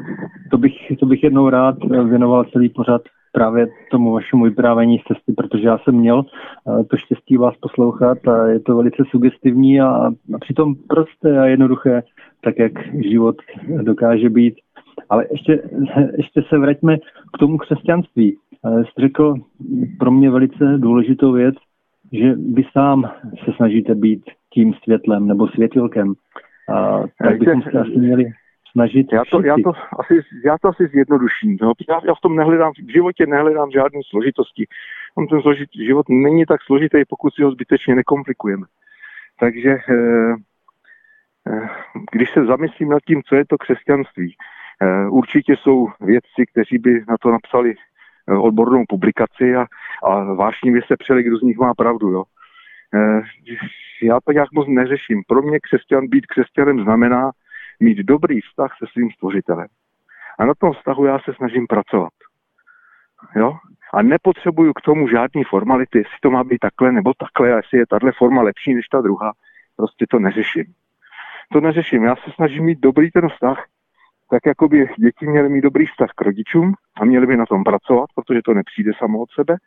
to, 0.52 0.58
bych, 0.58 0.74
to 1.00 1.06
bych 1.06 1.24
jednou 1.24 1.50
rád 1.50 1.76
věnoval 1.84 2.46
celý 2.46 2.70
pořad 2.70 3.02
právě 3.32 3.68
tomu 3.92 4.14
vašemu 4.14 4.44
vyprávění 4.44 5.00
z 5.00 5.04
cesty, 5.04 5.34
protože 5.34 5.68
já 5.68 5.78
jsem 5.78 5.96
měl 5.96 6.24
eh, 6.24 6.84
to 6.84 6.98
štěstí 6.98 7.38
vás 7.38 7.58
poslouchat 7.58 8.28
a 8.28 8.48
je 8.48 8.60
to 8.60 8.76
velice 8.76 9.04
sugestivní 9.10 9.82
a, 9.82 9.88
a 10.36 10.38
přitom 10.42 10.76
prosté 10.90 11.40
a 11.40 11.46
jednoduché, 11.46 12.04
tak 12.42 12.60
jak 12.60 12.72
život 13.12 13.36
dokáže 13.82 14.30
být. 14.30 14.56
Ale 15.10 15.26
ještě, 15.32 15.64
ještě 16.18 16.42
se 16.50 16.58
vraťme 16.58 16.98
k 17.34 17.38
tomu 17.40 17.58
křesťanství. 17.58 18.38
Eh, 18.66 18.84
jste 18.86 19.02
řekl 19.02 19.36
pro 20.00 20.12
mě 20.12 20.30
velice 20.30 20.78
důležitou 20.78 21.32
věc, 21.32 21.56
že 22.12 22.36
vy 22.54 22.64
sám 22.72 23.04
se 23.46 23.52
snažíte 23.56 23.96
být 23.96 24.24
tím 24.54 24.74
světlem 24.84 25.28
nebo 25.28 25.48
světilkem. 25.48 26.14
A 26.70 27.04
tak 27.24 27.40
bychom 27.40 27.62
se 27.62 27.72
asi 27.72 27.98
měli 27.98 28.26
snažit 28.74 29.08
já 29.14 29.24
to, 29.32 29.46
já 29.46 29.56
to, 29.64 29.72
asi, 30.00 30.22
já 30.46 30.58
to 30.58 30.68
asi 30.68 30.88
zjednoduším. 30.88 31.58
No. 31.62 31.74
Já, 31.90 32.02
já 32.08 32.14
v 32.16 32.22
tom 32.22 32.36
nehledám, 32.36 32.72
v 32.88 32.92
životě 32.92 33.26
nehledám 33.26 33.72
žádné 33.72 34.00
složitosti. 34.10 34.68
On 35.16 35.28
ten 35.28 35.42
složit, 35.42 35.70
život 35.88 36.06
není 36.10 36.46
tak 36.46 36.62
složitý, 36.62 36.98
pokud 37.10 37.34
si 37.34 37.44
ho 37.44 37.52
zbytečně 37.52 37.96
nekomplikujeme. 37.96 38.66
Takže 39.40 39.70
eh, 39.70 40.34
eh, 41.48 41.70
když 42.12 42.30
se 42.34 42.46
zamyslím 42.46 42.90
nad 42.90 43.00
tím, 43.08 43.22
co 43.24 43.36
je 43.36 43.46
to 43.46 43.58
křesťanství, 43.58 44.36
eh, 44.82 45.08
určitě 45.10 45.56
jsou 45.56 45.88
vědci, 46.02 46.46
kteří 46.52 46.78
by 46.78 47.04
na 47.10 47.18
to 47.22 47.32
napsali 47.32 47.74
eh, 47.74 48.34
odbornou 48.34 48.84
publikaci 48.90 49.56
a, 49.56 49.66
a 50.04 50.34
vášnivě 50.34 50.82
se 50.88 50.98
přeli, 50.98 51.24
kdo 51.24 51.38
z 51.38 51.42
nich 51.42 51.58
má 51.58 51.74
pravdu. 51.74 52.10
Jo. 52.10 52.24
Eh, 52.96 53.22
já 54.02 54.20
to 54.26 54.32
nějak 54.32 54.52
moc 54.52 54.68
neřeším. 54.68 55.24
Pro 55.28 55.42
mě 55.42 55.60
křesťan 55.60 56.08
být 56.08 56.26
křesťanem 56.26 56.84
znamená 56.84 57.32
mít 57.80 57.98
dobrý 57.98 58.42
vztah 58.42 58.78
se 58.78 58.86
svým 58.92 59.12
stvořitelem. 59.12 59.68
A 60.40 60.46
na 60.46 60.54
tom 60.54 60.74
vztahu 60.74 61.06
já 61.06 61.20
se 61.20 61.34
snažím 61.34 61.68
pracovat. 61.68 62.14
Jo? 63.36 63.58
A 63.94 64.02
nepotřebuju 64.02 64.74
k 64.74 64.82
tomu 64.82 65.08
žádný 65.08 65.44
formality, 65.44 65.98
jestli 65.98 66.18
to 66.22 66.32
má 66.32 66.44
být 66.44 66.60
takhle 66.60 66.92
nebo 66.92 67.14
takhle, 67.14 67.54
a 67.54 67.58
jestli 67.58 67.78
je 67.78 67.88
tahle 67.88 68.12
forma 68.18 68.42
lepší 68.42 68.74
než 68.74 68.88
ta 68.88 69.02
druhá. 69.02 69.34
Prostě 69.78 70.06
to 70.10 70.20
neřeším. 70.20 70.66
To 71.52 71.62
neřeším. 71.62 72.04
Já 72.04 72.16
se 72.16 72.32
snažím 72.36 72.64
mít 72.64 72.80
dobrý 72.80 73.12
ten 73.12 73.30
vztah, 73.30 73.66
tak 74.30 74.46
jako 74.46 74.68
by 74.68 74.90
děti 74.98 75.28
měly 75.28 75.50
mít 75.50 75.62
dobrý 75.62 75.86
vztah 75.86 76.10
k 76.16 76.22
rodičům 76.22 76.74
a 77.02 77.06
měly 77.06 77.28
by 77.28 77.38
na 77.38 77.46
tom 77.46 77.64
pracovat, 77.64 78.10
protože 78.16 78.42
to 78.46 78.54
nepřijde 78.54 78.92
samo 79.00 79.20
od 79.20 79.32
sebe, 79.32 79.58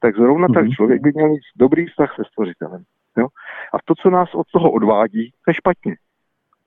tak 0.00 0.16
zrovna 0.16 0.48
tak 0.54 0.64
mhm. 0.64 0.72
člověk 0.72 1.02
by 1.02 1.12
měl 1.14 1.28
mít 1.28 1.40
dobrý 1.56 1.86
vztah 1.86 2.14
se 2.16 2.22
stvořitelem. 2.24 2.84
Jo? 3.18 3.26
A 3.74 3.76
to, 3.84 3.94
co 3.94 4.10
nás 4.10 4.34
od 4.34 4.46
toho 4.52 4.70
odvádí, 4.70 5.30
to 5.44 5.50
je 5.50 5.54
špatně. 5.54 5.96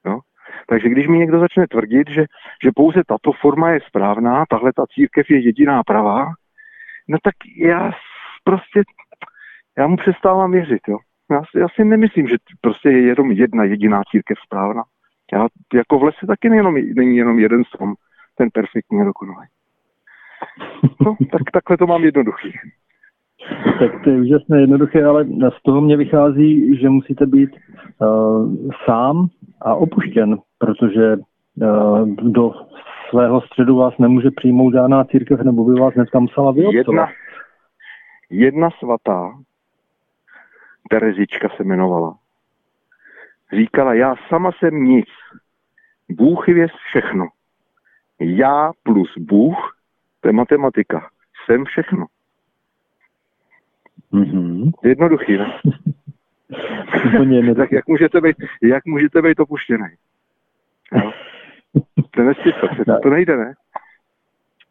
Jo? 0.06 0.20
Takže 0.68 0.90
když 0.90 1.08
mi 1.08 1.18
někdo 1.18 1.40
začne 1.40 1.68
tvrdit, 1.68 2.10
že, 2.10 2.26
že 2.64 2.72
pouze 2.76 3.02
tato 3.08 3.32
forma 3.32 3.72
je 3.72 3.80
správná, 3.88 4.46
tahle 4.50 4.74
ta 4.74 4.86
církev 4.94 5.30
je 5.30 5.40
jediná 5.40 5.84
pravá, 5.84 6.34
no 7.08 7.18
tak 7.24 7.36
já 7.58 7.92
prostě, 8.44 8.84
já 9.78 9.88
mu 9.88 9.98
přestávám 9.98 10.52
věřit, 10.52 10.82
jo. 10.88 10.98
Já 11.32 11.42
si, 11.42 11.60
já 11.60 11.68
si 11.76 11.86
nemyslím, 11.86 12.28
že 12.28 12.36
prostě 12.62 12.90
je 12.90 13.02
jenom 13.02 13.32
jedna 13.32 13.64
jediná 13.64 14.02
církev 14.12 14.38
správná. 14.46 14.84
Já, 15.34 15.48
jako 15.74 16.00
v 16.00 16.04
lese 16.04 16.28
taky 16.28 16.50
nejenom, 16.50 16.74
není 16.74 17.18
jenom 17.18 17.40
jeden 17.40 17.64
strom, 17.64 17.94
ten 18.36 18.50
perfektní 18.54 19.02
a 19.02 19.04
dokonalý. 19.04 19.48
No, 21.00 21.16
tak 21.32 21.42
takhle 21.54 21.78
to 21.78 21.88
mám 21.88 22.04
jednoduchý. 22.04 22.54
Tak 23.80 24.04
to 24.04 24.10
je 24.10 24.22
úžasné 24.22 24.62
jednoduché, 24.62 25.06
ale 25.06 25.26
z 25.26 25.64
toho 25.64 25.82
mě 25.82 25.98
vychází, 25.98 26.80
že 26.80 26.90
musíte 26.90 27.26
být 27.26 27.50
uh, 28.00 28.72
sám 28.86 29.28
a 29.62 29.76
opuštěn, 29.76 30.38
protože 30.58 31.18
uh, 31.18 32.10
do 32.10 32.54
svého 33.10 33.42
středu 33.42 33.76
vás 33.76 33.98
nemůže 33.98 34.32
přijmout 34.32 34.74
žádná 34.74 35.04
církev, 35.04 35.40
nebo 35.40 35.66
by 35.66 35.80
vás 35.80 35.94
hnedka 35.94 36.20
musela 36.20 36.52
vyobcovat. 36.52 36.78
Jedna, 36.78 37.08
jedna 38.30 38.70
svatá, 38.80 39.32
Terezička 40.90 41.50
se 41.50 41.64
jmenovala, 41.64 42.16
říkala, 43.54 43.94
já 43.94 44.16
sama 44.30 44.52
jsem 44.52 44.84
nic, 44.84 45.08
Bůh 46.10 46.50
je 46.50 46.68
všechno. 46.68 47.28
Já 48.20 48.72
plus 48.84 49.18
Bůh, 49.18 49.58
to 50.22 50.30
je 50.30 50.34
matematika, 50.34 51.10
jsem 51.46 51.66
všechno. 51.66 52.06
Mm-hmm. 54.14 54.72
Jednoduchý, 54.84 55.38
ne? 55.38 55.54
tak 57.56 57.72
jak 57.72 57.88
můžete 57.88 58.22
být, 58.22 58.36
jak 58.62 58.86
můžete 58.86 59.22
být 59.22 59.40
opuštěný? 59.40 59.88
To 62.12 62.22
je 62.22 62.34
to, 62.86 63.00
to 63.04 63.10
nejde, 63.10 63.38
ne? 63.38 63.54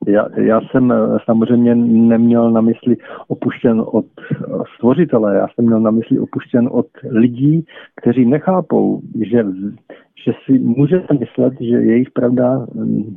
Já, 0.06 0.26
já 0.36 0.60
jsem 0.60 0.92
eh, 0.92 0.96
samozřejmě 1.24 1.74
neměl 1.74 2.50
na 2.50 2.60
mysli 2.60 2.96
opuštěn 3.28 3.84
od 3.86 4.06
eh, 4.32 4.44
stvořitele, 4.76 5.36
já 5.36 5.46
jsem 5.48 5.64
měl 5.64 5.80
na 5.80 5.90
mysli 5.90 6.18
opuštěn 6.18 6.68
od 6.72 6.86
lidí, 7.10 7.64
kteří 7.96 8.26
nechápou, 8.26 9.00
že 9.32 9.44
že 10.26 10.32
si 10.44 10.58
můžete 10.58 11.14
myslet, 11.14 11.52
že 11.60 11.76
jejich 11.76 12.10
pravda 12.10 12.66
mm, 12.74 13.16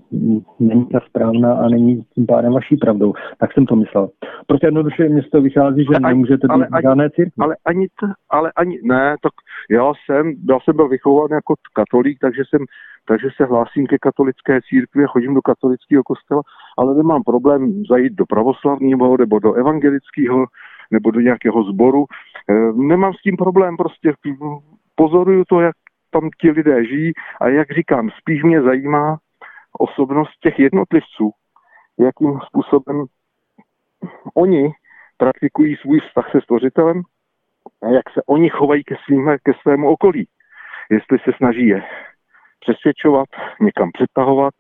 není 0.59 0.85
ta 0.85 0.99
správná 0.99 1.53
a 1.53 1.69
není 1.69 2.03
tím 2.15 2.25
pádem 2.25 2.53
vaší 2.53 2.77
pravdou. 2.77 3.13
Tak 3.37 3.53
jsem 3.53 3.65
to 3.65 3.75
myslel. 3.75 4.09
Prostě 4.47 4.67
jednoduše 4.67 5.09
mě 5.09 5.21
z 5.21 5.29
toho 5.29 5.41
vychází, 5.41 5.83
že 5.83 5.95
ale 5.95 6.09
nemůžete 6.09 6.47
být 6.47 6.65
v 6.77 6.81
žádné 6.81 7.09
církvi. 7.09 7.39
Ale 7.39 7.55
ani, 7.65 7.87
to, 7.99 8.07
ale 8.29 8.51
ani, 8.55 8.79
ne, 8.83 9.15
tak 9.23 9.31
já 9.71 9.91
jsem, 10.05 10.33
já 10.49 10.57
jsem 10.63 10.75
byl 10.75 10.87
vychován 10.89 11.29
jako 11.31 11.53
katolík, 11.73 12.17
takže 12.21 12.41
jsem, 12.49 12.61
takže 13.05 13.27
se 13.37 13.45
hlásím 13.45 13.87
ke 13.87 13.97
katolické 13.97 14.59
církvi 14.69 15.05
chodím 15.07 15.33
do 15.33 15.41
katolického 15.41 16.03
kostela, 16.03 16.41
ale 16.77 16.95
nemám 16.95 17.23
problém 17.23 17.83
zajít 17.89 18.13
do 18.13 18.25
pravoslavního 18.25 19.17
nebo 19.17 19.39
do 19.39 19.53
evangelického 19.53 20.45
nebo 20.91 21.11
do 21.11 21.19
nějakého 21.19 21.63
sboru. 21.63 22.05
E, 22.49 22.53
nemám 22.73 23.13
s 23.13 23.21
tím 23.21 23.37
problém, 23.37 23.77
prostě 23.77 24.13
pozoruju 24.95 25.43
to, 25.47 25.61
jak 25.61 25.75
tam 26.09 26.29
ti 26.41 26.51
lidé 26.51 26.85
žijí 26.85 27.11
a 27.41 27.47
jak 27.47 27.71
říkám, 27.71 28.09
spíš 28.09 28.43
mě 28.43 28.61
zajímá 28.61 29.17
osobnost 29.79 30.31
těch 30.43 30.59
jednotlivců, 30.59 31.31
jakým 31.99 32.39
způsobem 32.47 33.05
oni 34.33 34.71
praktikují 35.17 35.75
svůj 35.75 35.99
vztah 35.99 36.31
se 36.31 36.41
stvořitelem 36.41 37.01
a 37.83 37.87
jak 37.89 38.09
se 38.13 38.21
oni 38.25 38.49
chovají 38.49 38.83
ke, 38.83 38.95
svým, 39.05 39.37
ke 39.43 39.53
svému 39.61 39.89
okolí. 39.89 40.27
Jestli 40.89 41.19
se 41.19 41.31
snaží 41.37 41.67
je 41.67 41.83
přesvědčovat, 42.61 43.29
někam 43.61 43.89
přetahovat, 43.93 44.53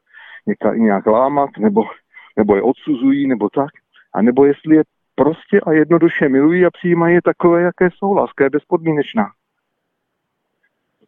někam, 0.47 0.79
nějak 0.79 1.05
lámat, 1.05 1.49
nebo, 1.59 1.83
nebo 2.37 2.55
je 2.55 2.61
odsuzují, 2.61 3.27
nebo 3.27 3.49
tak, 3.49 3.69
a 4.13 4.21
nebo 4.21 4.45
jestli 4.45 4.75
je 4.75 4.83
prostě 5.15 5.59
a 5.59 5.71
jednoduše 5.71 6.29
milují 6.29 6.65
a 6.65 6.69
přijímají 6.71 7.15
je 7.15 7.21
takové, 7.21 7.61
jaké 7.61 7.89
jsou. 7.91 8.13
Láska 8.13 8.43
je 8.43 8.49
bezpodmínečná. 8.49 9.31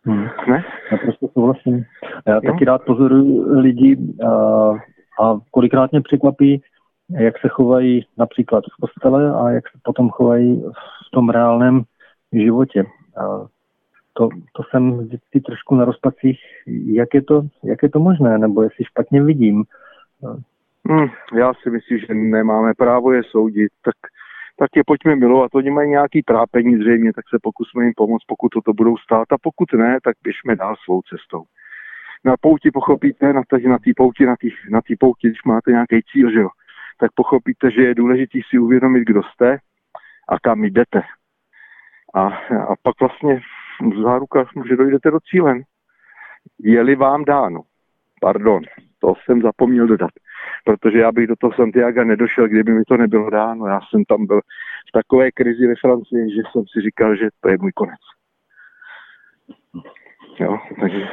Hmm. 0.05 0.27
Ne? 0.47 0.65
Naprosto 0.91 1.27
souhlasím. 1.27 1.83
Já 2.27 2.35
jo? 2.35 2.41
taky 2.41 2.65
rád 2.65 2.85
pozoruju 2.85 3.59
lidi 3.59 3.97
a, 4.27 4.31
a 5.23 5.39
kolikrát 5.51 5.91
mě 5.91 6.01
překvapí, 6.01 6.61
jak 7.09 7.39
se 7.39 7.47
chovají 7.47 8.05
například 8.17 8.63
v 8.63 8.81
kostele 8.81 9.33
a 9.33 9.49
jak 9.49 9.69
se 9.69 9.77
potom 9.83 10.09
chovají 10.09 10.63
v 11.07 11.11
tom 11.11 11.29
reálném 11.29 11.83
životě. 12.33 12.83
A 13.17 13.47
to, 14.13 14.29
to 14.53 14.63
jsem 14.69 14.97
vždycky 14.97 15.41
trošku 15.41 15.75
na 15.75 15.85
rozpacích, 15.85 16.39
jak 16.85 17.13
je 17.13 17.21
to, 17.21 17.41
jak 17.63 17.83
je 17.83 17.89
to 17.89 17.99
možné, 17.99 18.37
nebo 18.37 18.61
jestli 18.63 18.85
špatně 18.85 19.23
vidím. 19.23 19.63
Hmm, 20.89 21.07
já 21.37 21.53
si 21.53 21.69
myslím, 21.69 21.99
že 21.99 22.13
nemáme 22.13 22.73
právo 22.73 23.11
je 23.11 23.21
soudit, 23.23 23.71
tak 23.83 23.95
tak 24.55 24.69
je 24.75 24.83
pojďme 24.87 25.15
milovat. 25.15 25.55
Oni 25.55 25.71
mají 25.71 25.89
nějaký 25.89 26.21
trápení 26.21 26.77
zřejmě, 26.77 27.13
tak 27.13 27.25
se 27.29 27.37
pokusme 27.41 27.83
jim 27.83 27.93
pomoct, 27.95 28.23
pokud 28.27 28.49
to 28.65 28.73
budou 28.73 28.97
stát. 28.97 29.31
A 29.31 29.37
pokud 29.37 29.73
ne, 29.73 29.97
tak 30.03 30.15
běžme 30.23 30.55
dál 30.55 30.75
svou 30.83 31.01
cestou. 31.01 31.43
Na 32.23 32.37
pouti 32.41 32.71
pochopíte, 32.71 33.33
na 33.33 33.41
té 33.49 33.59
na 33.59 33.77
pouti, 33.97 34.25
na 34.25 34.35
té 34.35 34.47
na 34.69 34.81
pouti, 34.99 35.27
když 35.27 35.43
máte 35.43 35.71
nějaký 35.71 36.01
cíl, 36.11 36.31
že 36.31 36.39
jo, 36.39 36.49
tak 36.99 37.11
pochopíte, 37.15 37.71
že 37.71 37.81
je 37.81 37.95
důležité 37.95 38.39
si 38.49 38.59
uvědomit, 38.59 39.03
kdo 39.05 39.21
jste 39.23 39.57
a 40.29 40.39
kam 40.39 40.63
jdete. 40.63 41.01
A, 42.13 42.27
a 42.67 42.75
pak 42.83 42.99
vlastně 42.99 43.41
záruka, 44.03 44.45
že 44.69 44.75
dojdete 44.75 45.11
do 45.11 45.19
cíle. 45.19 45.55
Je-li 46.59 46.95
vám 46.95 47.25
dáno, 47.25 47.61
pardon, 48.21 48.61
to 48.99 49.13
jsem 49.25 49.41
zapomněl 49.41 49.87
dodat 49.87 50.11
protože 50.65 50.99
já 50.99 51.11
bych 51.11 51.27
do 51.27 51.35
toho 51.35 51.53
Santiago 51.53 52.03
nedošel, 52.03 52.47
kdyby 52.47 52.73
mi 52.73 52.83
to 52.87 52.97
nebylo 52.97 53.29
dáno. 53.29 53.67
Já 53.67 53.79
jsem 53.89 54.03
tam 54.05 54.25
byl 54.25 54.39
v 54.89 54.91
takové 54.93 55.31
krizi 55.31 55.67
ve 55.67 55.73
Francii, 55.81 56.35
že 56.35 56.41
jsem 56.51 56.63
si 56.73 56.81
říkal, 56.81 57.15
že 57.15 57.29
to 57.41 57.49
je 57.49 57.57
můj 57.61 57.71
konec. 57.71 57.99
Jo, 60.39 60.57
takže... 60.81 61.07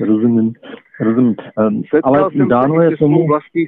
Rozumím, 0.00 0.52
rozumím. 1.00 1.34
Um, 1.56 1.82
ale 2.02 2.30
jsem 2.30 2.48
dáno 2.48 2.74
se 2.74 2.84
je 2.84 2.96
tomu... 2.96 3.26
Vlastní, 3.26 3.66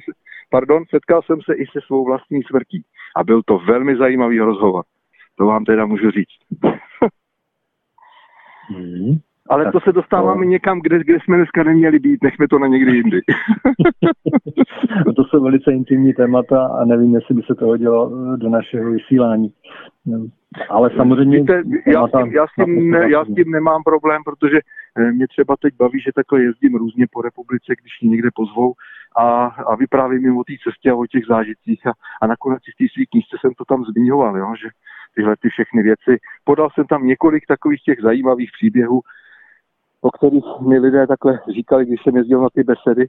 pardon, 0.49 0.83
setkal 0.89 1.21
jsem 1.21 1.41
se 1.41 1.53
i 1.53 1.65
se 1.65 1.79
svou 1.85 2.05
vlastní 2.05 2.43
smrtí. 2.43 2.83
A 3.15 3.23
byl 3.23 3.41
to 3.45 3.59
velmi 3.59 3.97
zajímavý 3.97 4.39
rozhovor. 4.39 4.83
To 5.37 5.45
vám 5.45 5.65
teda 5.65 5.85
můžu 5.85 6.11
říct. 6.11 6.39
Hmm. 8.67 9.17
Ale 9.49 9.71
to 9.71 9.79
se 9.79 9.91
dostáváme 9.91 10.45
to... 10.45 10.49
někam, 10.49 10.79
kde, 10.81 10.99
kde 10.99 11.17
jsme 11.19 11.37
dneska 11.37 11.63
neměli 11.63 11.99
být, 11.99 12.23
nechme 12.23 12.47
to 12.47 12.59
na 12.59 12.67
někdy 12.67 12.91
jindy. 12.95 13.21
to 15.15 15.23
jsou 15.23 15.43
velice 15.43 15.71
intimní 15.71 16.13
témata 16.13 16.65
a 16.65 16.85
nevím, 16.85 17.15
jestli 17.15 17.35
by 17.35 17.41
se 17.41 17.55
to 17.55 17.65
hodilo 17.65 18.11
do 18.35 18.49
našeho 18.49 18.91
vysílání. 18.91 19.53
Ale 20.69 20.89
samozřejmě... 20.97 21.39
Víte, 21.39 21.61
já, 21.87 22.07
s 22.07 22.11
tím, 22.11 22.31
já, 22.31 22.47
s 22.47 22.65
tím 22.65 22.91
ne, 22.91 23.11
já 23.11 23.25
s 23.25 23.27
tím 23.27 23.51
nemám 23.51 23.83
problém, 23.83 24.21
protože 24.25 24.59
eh, 24.97 25.11
mě 25.11 25.27
třeba 25.27 25.55
teď 25.61 25.73
baví, 25.79 25.99
že 25.99 26.11
takhle 26.15 26.41
jezdím 26.41 26.75
různě 26.75 27.05
po 27.13 27.21
republice, 27.21 27.73
když 27.81 28.01
mě 28.01 28.11
někde 28.11 28.29
pozvou 28.35 28.73
a, 29.17 29.45
a 29.45 29.75
vyprávím 29.75 30.25
jim 30.25 30.37
o 30.37 30.43
té 30.43 30.53
cestě 30.63 30.91
a 30.91 30.95
o 30.95 31.05
těch 31.05 31.25
zážitcích 31.25 31.87
a, 31.87 31.91
a 32.21 32.27
nakonec 32.27 32.63
v 32.63 32.77
té 32.77 32.93
svých 32.93 33.09
knížce 33.09 33.37
jsem 33.41 33.53
to 33.53 33.65
tam 33.65 33.83
zmiňoval, 33.83 34.37
jo, 34.37 34.53
že 34.61 34.69
tyhle 35.15 35.35
ty 35.41 35.49
všechny 35.49 35.83
věci. 35.83 36.17
Podal 36.43 36.69
jsem 36.69 36.85
tam 36.87 37.07
několik 37.07 37.45
takových 37.47 37.81
těch 37.83 38.01
zajímavých 38.01 38.49
příběhů, 38.57 39.01
o 40.01 40.11
kterých 40.11 40.43
mi 40.67 40.79
lidé 40.79 41.07
takhle 41.07 41.39
říkali, 41.53 41.85
když 41.85 42.03
jsem 42.03 42.17
jezdil 42.17 42.41
na 42.41 42.49
ty 42.53 42.63
besedy, 42.63 43.07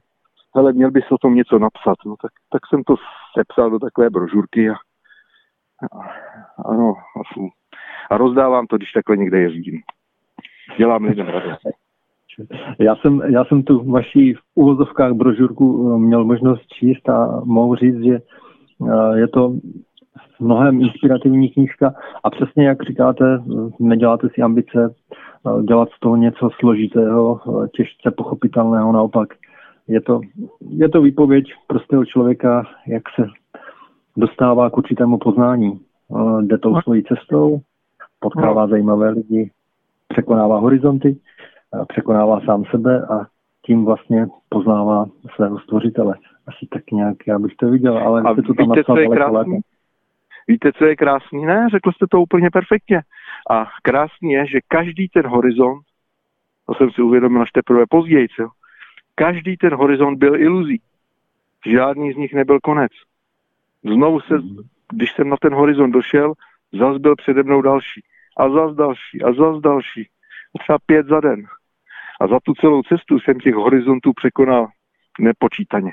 ale 0.55 0.73
měl 0.73 0.91
bys 0.91 1.11
o 1.11 1.17
tom 1.17 1.35
něco 1.35 1.59
napsat. 1.59 1.97
No 2.05 2.15
tak, 2.21 2.31
tak 2.51 2.61
jsem 2.69 2.83
to 2.83 2.95
sepsal 3.37 3.69
do 3.69 3.79
takové 3.79 4.09
brožurky 4.09 4.69
a, 4.69 4.73
a 4.73 5.99
ano, 6.65 6.93
a, 6.95 7.19
a 8.09 8.17
rozdávám 8.17 8.67
to, 8.67 8.77
když 8.77 8.91
takhle 8.91 9.17
někde 9.17 9.39
jezdím. 9.39 9.81
Dělám 10.77 11.03
lidem 11.03 11.27
radost. 11.27 11.86
Já 12.79 12.95
jsem, 12.95 13.21
já 13.25 13.45
jsem 13.45 13.63
tu 13.63 13.91
vaší 13.91 14.33
v 14.33 14.39
uvozovkách 14.55 15.13
brožurku 15.13 15.93
eh, 15.93 15.99
měl 15.99 16.25
možnost 16.25 16.67
číst 16.67 17.09
a 17.09 17.41
mohu 17.43 17.75
říct, 17.75 18.03
že 18.03 18.15
eh, 18.15 19.19
je 19.19 19.27
to 19.27 19.53
mnohem 20.39 20.81
inspirativní 20.81 21.49
knížka 21.49 21.93
a 22.23 22.29
přesně 22.29 22.67
jak 22.67 22.83
říkáte, 22.83 23.43
neděláte 23.79 24.29
si 24.29 24.41
ambice 24.41 24.95
eh, 24.95 25.63
dělat 25.63 25.89
z 25.89 25.99
toho 25.99 26.15
něco 26.15 26.49
složitého, 26.59 27.39
těžce 27.75 28.11
pochopitelného, 28.17 28.91
naopak 28.91 29.29
je 29.87 30.01
to, 30.01 30.21
je 30.69 30.89
to 30.89 31.01
výpověď 31.01 31.45
prostého 31.67 32.05
člověka, 32.05 32.63
jak 32.87 33.03
se 33.15 33.27
dostává 34.17 34.69
k 34.69 34.77
určitému 34.77 35.17
poznání. 35.17 35.79
Jde 36.41 36.57
tou 36.57 36.81
svojí 36.81 37.03
cestou, 37.03 37.59
potkává 38.19 38.61
no. 38.61 38.67
zajímavé 38.67 39.09
lidi, 39.09 39.51
překonává 40.07 40.59
horizonty 40.59 41.17
překonává 41.87 42.41
sám 42.41 42.65
sebe 42.65 43.01
a 43.01 43.25
tím 43.65 43.85
vlastně 43.85 44.27
poznává 44.49 45.05
svého 45.35 45.59
stvořitele. 45.59 46.15
Asi 46.47 46.67
tak 46.71 46.91
nějak, 46.91 47.17
já 47.27 47.39
bych 47.39 47.55
to 47.55 47.69
viděl, 47.69 47.97
ale 47.97 48.21
a 48.21 48.33
jste 48.33 48.41
to 48.41 48.53
tam 48.53 48.69
víte, 48.69 48.83
co 48.83 48.97
je 48.97 49.07
krásný? 49.07 49.59
Víte, 50.47 50.71
co 50.73 50.85
je 50.85 50.95
krásný? 50.95 51.45
Ne, 51.45 51.67
řekl 51.71 51.91
jste 51.91 52.05
to 52.11 52.21
úplně 52.21 52.49
perfektně. 52.49 53.01
A 53.49 53.65
krásný 53.81 54.31
je, 54.31 54.47
že 54.47 54.59
každý 54.67 55.09
ten 55.09 55.27
horizont, 55.27 55.81
to 56.65 56.73
jsem 56.73 56.91
si 56.91 57.01
uvědomil 57.01 57.41
až 57.41 57.51
teprve 57.51 57.83
později, 57.89 58.27
co? 58.27 58.47
každý 59.19 59.57
ten 59.57 59.73
horizont 59.73 60.17
byl 60.17 60.35
iluzí. 60.35 60.81
Žádný 61.65 62.13
z 62.13 62.15
nich 62.15 62.33
nebyl 62.33 62.59
konec. 62.63 62.91
Znovu 63.83 64.19
se, 64.19 64.35
když 64.93 65.11
jsem 65.11 65.29
na 65.29 65.37
ten 65.41 65.53
horizont 65.53 65.91
došel, 65.91 66.33
zas 66.79 66.97
byl 66.97 67.15
přede 67.15 67.43
mnou 67.43 67.61
další. 67.61 68.01
A 68.37 68.49
zas 68.49 68.75
další. 68.75 69.21
A 69.25 69.33
zas 69.33 69.61
další. 69.61 70.09
Třeba 70.59 70.77
pět 70.85 71.07
za 71.07 71.19
den. 71.19 71.45
A 72.21 72.27
za 72.27 72.39
tu 72.43 72.53
celou 72.53 72.81
cestu 72.83 73.19
jsem 73.19 73.39
těch 73.39 73.55
horizontů 73.55 74.13
překonal 74.13 74.67
nepočítaně. 75.19 75.91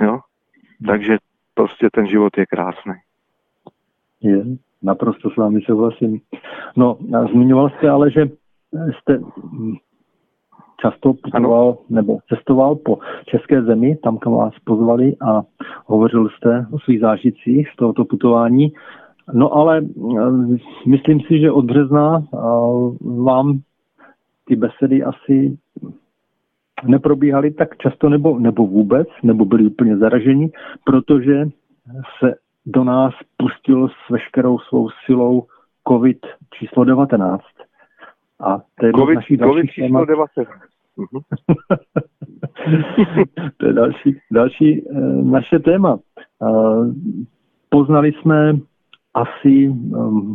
Jo? 0.00 0.20
Takže 0.86 1.16
prostě 1.54 1.88
ten 1.92 2.06
život 2.06 2.38
je 2.38 2.46
krásný. 2.46 2.92
Je, 4.22 4.44
naprosto 4.82 5.30
s 5.30 5.36
vámi 5.36 5.60
souhlasím. 5.60 6.20
No, 6.76 6.98
zmiňoval 7.32 7.70
jste 7.70 7.88
ale, 7.90 8.10
že 8.10 8.28
jste 9.00 9.20
často 10.80 11.12
putoval 11.12 11.68
ano. 11.68 11.78
nebo 11.88 12.18
cestoval 12.28 12.76
po 12.76 12.98
české 13.26 13.62
zemi, 13.62 13.96
tam, 13.96 14.18
kam 14.18 14.32
vás 14.32 14.54
pozvali 14.64 15.16
a 15.28 15.42
hovořil 15.86 16.28
jste 16.28 16.66
o 16.72 16.78
svých 16.78 17.00
zážitcích 17.00 17.68
z 17.72 17.76
tohoto 17.76 18.04
putování. 18.04 18.72
No 19.32 19.52
ale 19.52 19.78
eh, 19.78 20.58
myslím 20.86 21.20
si, 21.20 21.40
že 21.40 21.50
od 21.50 21.64
března 21.64 22.22
vám 23.24 23.60
ty 24.48 24.56
besedy 24.56 25.04
asi 25.04 25.58
neprobíhaly 26.86 27.50
tak 27.50 27.76
často 27.76 28.08
nebo, 28.08 28.38
nebo 28.38 28.66
vůbec, 28.66 29.08
nebo 29.22 29.44
byli 29.44 29.66
úplně 29.66 29.96
zaraženi, 29.96 30.50
protože 30.84 31.48
se 32.18 32.34
do 32.66 32.84
nás 32.84 33.14
pustil 33.36 33.88
s 33.88 34.10
veškerou 34.10 34.58
svou 34.58 34.88
silou 35.06 35.46
COVID 35.88 36.26
číslo 36.54 36.84
19. 36.84 37.42
A 38.40 38.58
to 38.80 38.86
je 38.86 38.92
COVID, 38.92 39.14
naší 39.14 39.38
COVID 39.38 39.70
číslo 39.70 40.04
19. 40.04 40.32
Mhm. 40.96 41.20
to 43.56 43.66
je 43.66 43.72
další, 43.72 44.16
další 44.30 44.88
e, 44.88 45.00
naše 45.22 45.58
téma. 45.58 45.98
E, 45.98 46.46
poznali 47.68 48.12
jsme 48.12 48.56
asi 49.14 49.66
e, 49.66 49.70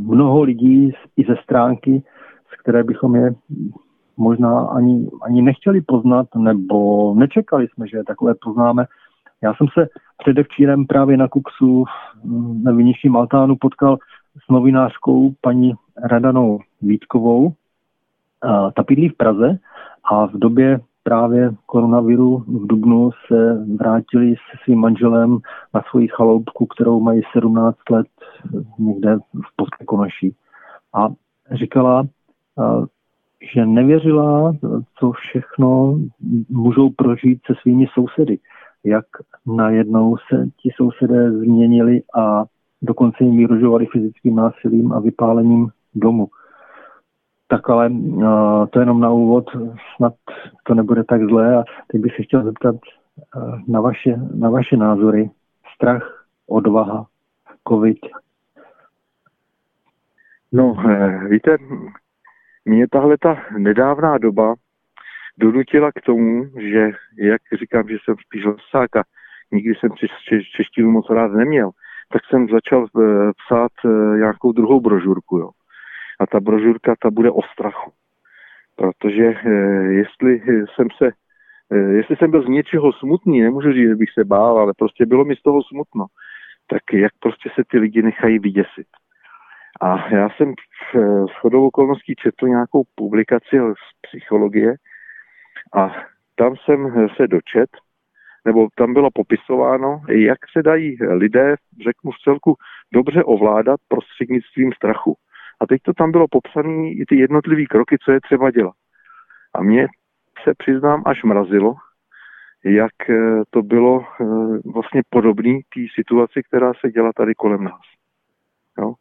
mnoho 0.08 0.43
lidí 0.43 0.91
i 1.17 1.23
ze 1.23 1.36
stránky, 1.43 2.04
z 2.54 2.62
které 2.62 2.84
bychom 2.84 3.15
je 3.15 3.34
možná 4.17 4.60
ani, 4.60 5.10
ani 5.21 5.41
nechtěli 5.41 5.82
poznat, 5.82 6.28
nebo 6.36 7.13
nečekali 7.15 7.67
jsme, 7.67 7.88
že 7.88 8.04
takové 8.04 8.34
poznáme. 8.43 8.86
Já 9.41 9.54
jsem 9.54 9.67
se 9.73 9.88
předevčírem 10.17 10.86
právě 10.86 11.17
na 11.17 11.28
Kuksu 11.28 11.84
na 12.63 12.71
Vinišním 12.71 13.17
altánu 13.17 13.56
potkal 13.56 13.97
s 14.45 14.52
novinářkou 14.52 15.34
paní 15.41 15.73
Radanou 16.04 16.60
Vítkovou. 16.82 17.54
Ta 18.76 18.84
bydlí 18.88 19.10
v 19.10 19.17
Praze 19.17 19.58
a 20.04 20.28
v 20.28 20.34
době 20.34 20.80
právě 21.04 21.52
koronaviru 21.65 22.38
v 22.38 22.67
Dubnu 22.67 23.10
se 23.28 23.65
vrátili 23.80 24.36
se 24.36 24.58
svým 24.63 24.80
manželem 24.80 25.38
na 25.73 25.82
svoji 25.89 26.08
chaloupku, 26.08 26.65
kterou 26.65 26.99
mají 26.99 27.21
17 27.34 27.78
let 27.89 28.08
někde 28.80 29.17
v 29.17 29.56
Podkekonoší. 29.56 30.36
A 30.93 31.10
říkala, 31.52 32.04
že 33.53 33.65
nevěřila, 33.65 34.53
co 34.99 35.12
všechno 35.12 35.99
můžou 36.49 36.89
prožít 36.89 37.39
se 37.45 37.53
svými 37.62 37.86
sousedy. 37.93 38.39
Jak 38.84 39.06
najednou 39.45 40.17
se 40.17 40.45
ti 40.62 40.69
sousedé 40.75 41.32
změnili 41.32 42.01
a 42.15 42.43
dokonce 42.82 43.23
jim 43.23 43.38
vyrožovali 43.38 43.86
fyzickým 43.86 44.36
násilím 44.36 44.93
a 44.93 44.99
vypálením 44.99 45.67
domu. 45.95 46.27
Tak 47.47 47.69
ale 47.69 47.89
uh, 47.89 48.65
to 48.69 48.79
jenom 48.79 48.99
na 48.99 49.12
úvod, 49.12 49.45
snad 49.95 50.13
to 50.63 50.73
nebude 50.73 51.03
tak 51.03 51.23
zlé 51.23 51.56
a 51.56 51.63
teď 51.88 52.01
bych 52.01 52.15
se 52.15 52.23
chtěl 52.23 52.43
zeptat 52.43 52.75
uh, 52.75 53.60
na, 53.67 53.82
vaše, 53.82 54.15
na 54.36 54.49
vaše 54.49 54.77
názory. 54.77 55.29
Strach, 55.75 56.25
odvaha, 56.47 57.06
covid. 57.67 57.97
No, 60.51 60.75
eh, 60.89 61.27
víte, 61.27 61.58
mě 62.65 62.88
tahle 62.88 63.17
ta 63.17 63.45
nedávná 63.58 64.17
doba 64.17 64.56
donutila 65.38 65.91
k 65.91 66.02
tomu, 66.02 66.45
že, 66.60 66.91
jak 67.17 67.41
říkám, 67.60 67.89
že 67.89 67.97
jsem 68.04 68.15
spíš 68.26 68.45
lesák 68.45 68.95
a 68.95 69.04
nikdy 69.52 69.76
jsem 69.76 69.89
češtinu 70.56 70.91
moc 70.91 71.10
rád 71.10 71.32
neměl, 71.32 71.71
tak 72.12 72.21
jsem 72.26 72.47
začal 72.49 72.86
eh, 72.86 73.32
psát 73.45 73.71
eh, 73.86 74.17
nějakou 74.17 74.52
druhou 74.52 74.82
brožurku. 74.82 75.38
Jo. 75.38 75.49
A 76.19 76.28
ta 76.28 76.39
brožurka, 76.39 76.95
ta 77.02 77.12
bude 77.12 77.32
o 77.32 77.41
strachu. 77.41 77.91
Protože 78.76 79.23
eh, 79.23 79.49
jestli 79.84 80.41
jsem 80.76 80.88
se, 80.97 81.12
jestli 81.91 82.15
jsem 82.15 82.32
byl 82.32 82.43
z 82.43 82.47
něčeho 82.47 82.93
smutný, 82.93 83.41
nemůžu 83.41 83.71
říct, 83.71 83.89
že 83.89 83.95
bych 83.95 84.12
se 84.12 84.23
bál, 84.23 84.58
ale 84.58 84.73
prostě 84.78 85.06
bylo 85.06 85.26
mi 85.26 85.36
z 85.36 85.41
toho 85.41 85.63
smutno, 85.63 86.06
tak 86.67 86.82
jak 86.93 87.12
prostě 87.20 87.49
se 87.55 87.61
ty 87.72 87.80
lidi 87.80 88.01
nechají 88.01 88.39
vyděsit. 88.39 88.88
A 89.82 90.15
já 90.15 90.30
jsem 90.30 90.53
v 90.93 91.26
shodou 91.39 91.67
okolností 91.67 92.15
četl 92.15 92.47
nějakou 92.47 92.84
publikaci 92.95 93.57
z 93.57 94.07
psychologie 94.07 94.76
a 95.74 95.91
tam 96.36 96.55
jsem 96.55 97.07
se 97.15 97.28
dočet, 97.28 97.69
nebo 98.45 98.67
tam 98.76 98.93
bylo 98.93 99.09
popisováno, 99.13 100.01
jak 100.09 100.39
se 100.53 100.63
dají 100.63 100.97
lidé, 101.01 101.55
řeknu 101.84 102.11
v 102.11 102.24
celku, 102.24 102.55
dobře 102.93 103.24
ovládat 103.24 103.80
prostřednictvím 103.88 104.74
strachu. 104.74 105.15
A 105.59 105.67
teď 105.67 105.82
to 105.82 105.93
tam 105.93 106.11
bylo 106.11 106.28
popsané 106.28 106.89
i 106.89 107.05
ty 107.05 107.15
jednotlivé 107.15 107.65
kroky, 107.65 107.97
co 108.05 108.11
je 108.11 108.21
třeba 108.21 108.51
dělat. 108.51 108.76
A 109.53 109.63
mě 109.63 109.88
se 110.43 110.53
přiznám 110.57 111.03
až 111.05 111.24
mrazilo, 111.24 111.76
jak 112.63 112.93
to 113.49 113.61
bylo 113.61 114.05
eh, 114.05 114.26
vlastně 114.74 115.01
podobné 115.09 115.59
té 115.74 115.82
situaci, 115.95 116.43
která 116.43 116.74
se 116.74 116.91
dělá 116.91 117.11
tady 117.15 117.36
kolem 117.36 117.63
nás. 117.63 117.82
Jo? 118.78 118.93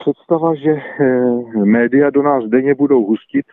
Představa, 0.00 0.54
že 0.54 0.70
eh, 0.70 1.64
média 1.64 2.10
do 2.10 2.22
nás 2.22 2.44
denně 2.44 2.74
budou 2.74 3.06
hustit 3.06 3.46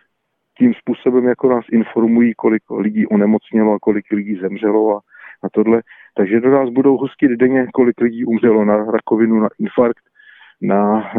tím 0.58 0.74
způsobem, 0.74 1.24
jako 1.24 1.48
nás 1.48 1.64
informují, 1.72 2.34
kolik 2.34 2.62
lidí 2.70 3.06
onemocnělo 3.06 3.72
a 3.72 3.78
kolik 3.78 4.04
lidí 4.12 4.34
zemřelo 4.40 4.96
a 4.96 5.00
na 5.42 5.48
tohle. 5.52 5.82
Takže 6.14 6.40
do 6.40 6.50
nás 6.50 6.70
budou 6.70 6.96
hustit 6.96 7.28
denně, 7.28 7.66
kolik 7.74 8.00
lidí 8.00 8.24
umřelo 8.24 8.64
na 8.64 8.76
rakovinu, 8.76 9.40
na 9.40 9.48
infarkt, 9.58 10.04
na 10.62 11.10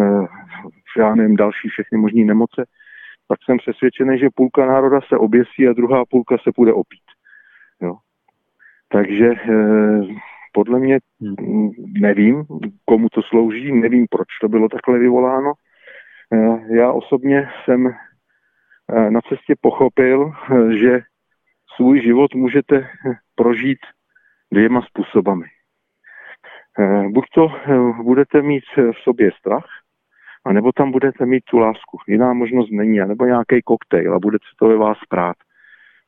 já 0.97 1.15
nevím, 1.15 1.36
další 1.36 1.69
všechny 1.69 1.97
možné 1.97 2.25
nemoce, 2.25 2.65
tak 3.27 3.39
jsem 3.45 3.57
přesvědčený, 3.57 4.19
že 4.19 4.36
půlka 4.36 4.65
národa 4.65 4.99
se 5.07 5.17
oběsí 5.17 5.67
a 5.67 5.73
druhá 5.73 6.05
půlka 6.05 6.38
se 6.38 6.51
bude 6.57 6.73
opít. 6.73 7.07
Jo. 7.82 7.95
Takže 8.89 9.30
podle 10.52 10.80
mě 10.80 11.00
hmm. 11.22 11.72
nevím, 12.00 12.45
komu 12.86 13.10
to 13.10 13.22
slouží, 13.22 13.72
nevím, 13.72 14.06
proč 14.10 14.28
to 14.41 14.47
bylo 14.47 14.70
takhle 14.70 15.00
vyvoláno. 15.00 15.54
Já 16.76 16.91
osobně 16.91 17.50
jsem 17.66 17.95
na 19.10 19.22
cestě 19.22 19.56
pochopil, 19.62 20.32
že 20.78 21.00
svůj 21.76 22.02
život 22.02 22.36
můžete 22.36 22.88
prožít 23.36 23.80
dvěma 24.52 24.82
způsobami. 24.82 25.45
Buď 27.10 27.26
to 27.34 27.52
budete 28.04 28.41
mít 28.41 28.64
v 28.78 29.04
sobě 29.04 29.32
strach, 29.39 29.66
anebo 30.45 30.72
tam 30.72 30.91
budete 30.91 31.26
mít 31.26 31.43
tu 31.43 31.58
lásku. 31.58 31.97
Jiná 32.08 32.34
možnost 32.34 32.72
není, 32.72 33.00
nebo 33.00 33.26
nějaký 33.26 33.62
koktejl 33.66 34.16
a 34.16 34.20
budete 34.20 34.45
to 34.60 34.68
ve 34.68 34.76
vás 34.78 34.97
prát. 35.10 35.38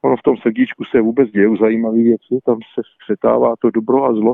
Ono 0.04 0.18
v 0.18 0.22
tom 0.22 0.38
srdíčku 0.38 0.84
se 0.84 1.02
vůbec 1.02 1.30
dějí 1.30 1.58
zajímavé 1.60 1.97
věci, 1.97 2.39
tam 2.45 2.60
se 2.76 2.82
střetává 2.95 3.56
to 3.60 3.72
dobro 3.72 4.06
a 4.06 4.14
zlo 4.14 4.34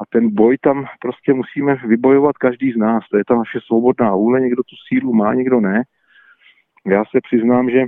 a 0.00 0.06
ten 0.10 0.34
boj 0.34 0.58
tam 0.60 0.86
prostě 1.00 1.34
musíme 1.34 1.74
vybojovat 1.74 2.38
každý 2.38 2.72
z 2.72 2.76
nás. 2.76 3.08
To 3.10 3.16
je 3.16 3.24
ta 3.24 3.34
naše 3.34 3.58
svobodná 3.66 4.14
vůle, 4.14 4.40
někdo 4.40 4.62
tu 4.62 4.76
sílu 4.88 5.12
má, 5.12 5.34
někdo 5.34 5.60
ne. 5.60 5.82
Já 6.86 7.04
se 7.04 7.20
přiznám, 7.22 7.70
že 7.70 7.84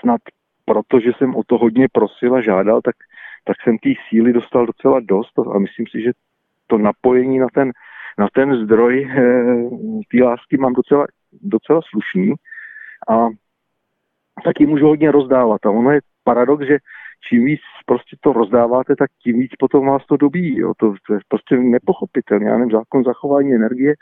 snad 0.00 0.20
proto, 0.64 1.00
že 1.00 1.10
jsem 1.18 1.36
o 1.36 1.42
to 1.46 1.58
hodně 1.58 1.86
prosil 1.92 2.34
a 2.34 2.42
žádal, 2.42 2.82
tak, 2.82 2.94
tak 3.44 3.56
jsem 3.62 3.78
té 3.78 3.90
síly 4.08 4.32
dostal 4.32 4.66
docela 4.66 5.00
dost 5.00 5.38
a 5.38 5.58
myslím 5.58 5.86
si, 5.86 6.02
že 6.02 6.12
to 6.66 6.78
napojení 6.78 7.38
na 7.38 7.46
ten, 7.54 7.72
na 8.18 8.28
ten 8.34 8.64
zdroj 8.64 9.04
e, 9.04 9.24
té 10.10 10.24
lásky 10.24 10.56
mám 10.56 10.72
docela, 10.72 11.06
docela 11.42 11.80
slušný 11.90 12.34
a 13.08 13.28
taky 14.44 14.66
můžu 14.66 14.86
hodně 14.86 15.10
rozdávat. 15.10 15.66
A 15.66 15.70
ono 15.70 15.90
je 15.90 16.00
paradox, 16.24 16.66
že 16.66 16.78
čím 17.28 17.44
víc 17.44 17.60
prostě 17.86 18.16
to 18.20 18.32
rozdáváte, 18.32 18.96
tak 18.96 19.10
tím 19.22 19.38
víc 19.38 19.52
potom 19.58 19.86
vás 19.86 20.06
to 20.06 20.16
dobíjí. 20.16 20.58
Jo. 20.58 20.72
To, 20.76 20.94
to 21.06 21.14
je 21.14 21.20
prostě 21.28 21.56
nepochopitelné. 21.56 22.46
Já 22.46 22.58
nevím, 22.58 22.70
zákon 22.70 23.04
zachování 23.04 23.54
energie, 23.54 23.94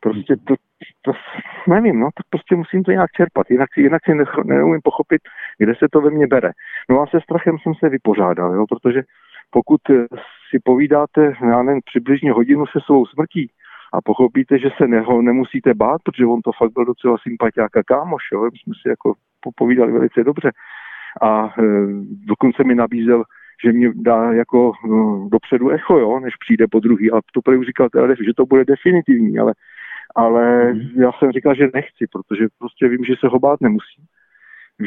prostě 0.00 0.36
to, 0.36 0.54
to, 1.02 1.12
nevím, 1.68 2.00
no, 2.00 2.08
tak 2.16 2.26
prostě 2.30 2.56
musím 2.56 2.82
to 2.82 2.90
nějak 2.90 3.10
čerpat, 3.10 3.50
jinak, 3.50 3.68
jinak 3.76 4.04
si 4.04 4.14
ne, 4.14 4.24
neumím 4.44 4.80
pochopit, 4.84 5.22
kde 5.58 5.74
se 5.74 5.86
to 5.92 6.00
ve 6.00 6.10
mně 6.10 6.26
bere. 6.26 6.50
No 6.90 7.00
a 7.00 7.06
se 7.06 7.20
strachem 7.20 7.56
jsem 7.58 7.74
se 7.74 7.88
vypořádal, 7.88 8.54
jo, 8.54 8.64
protože 8.68 9.02
pokud 9.50 9.80
si 10.50 10.58
povídáte, 10.64 11.34
já 11.42 11.62
nevím, 11.62 11.80
přibližně 11.84 12.32
hodinu 12.32 12.66
se 12.66 12.78
svou 12.86 13.06
smrtí 13.06 13.50
a 13.92 14.00
pochopíte, 14.04 14.58
že 14.58 14.68
se 14.76 14.86
neho 14.86 15.22
nemusíte 15.22 15.74
bát, 15.74 16.02
protože 16.04 16.26
on 16.26 16.40
to 16.42 16.50
fakt 16.58 16.72
byl 16.72 16.84
docela 16.84 17.16
sympatiák 17.22 17.76
a 17.76 17.82
kámoš, 17.82 18.22
jo, 18.32 18.42
my 18.42 18.58
jsme 18.58 18.74
si 18.82 18.88
jako 18.88 19.14
povídali 19.56 19.92
velice 19.92 20.24
dobře, 20.24 20.50
a 21.20 21.46
e, 21.46 21.62
dokonce 22.26 22.64
mi 22.64 22.74
nabízel, 22.74 23.24
že 23.64 23.72
mě 23.72 23.92
dá 23.94 24.32
jako 24.32 24.72
no, 24.88 25.28
dopředu 25.32 25.70
echo, 25.70 25.98
jo, 25.98 26.20
než 26.20 26.34
přijde 26.36 26.66
po 26.70 26.80
druhý. 26.80 27.12
A 27.12 27.20
to 27.32 27.42
prý 27.42 27.64
říkal, 27.64 27.88
teda, 27.88 28.08
že 28.08 28.34
to 28.36 28.46
bude 28.46 28.64
definitivní, 28.64 29.38
ale, 29.38 29.52
ale 30.14 30.72
mm. 30.72 30.80
já 31.02 31.12
jsem 31.12 31.32
říkal, 31.32 31.54
že 31.54 31.68
nechci, 31.74 32.06
protože 32.12 32.46
prostě 32.58 32.88
vím, 32.88 33.04
že 33.04 33.14
se 33.20 33.28
ho 33.28 33.38
bát 33.38 33.60
nemusím. 33.60 34.04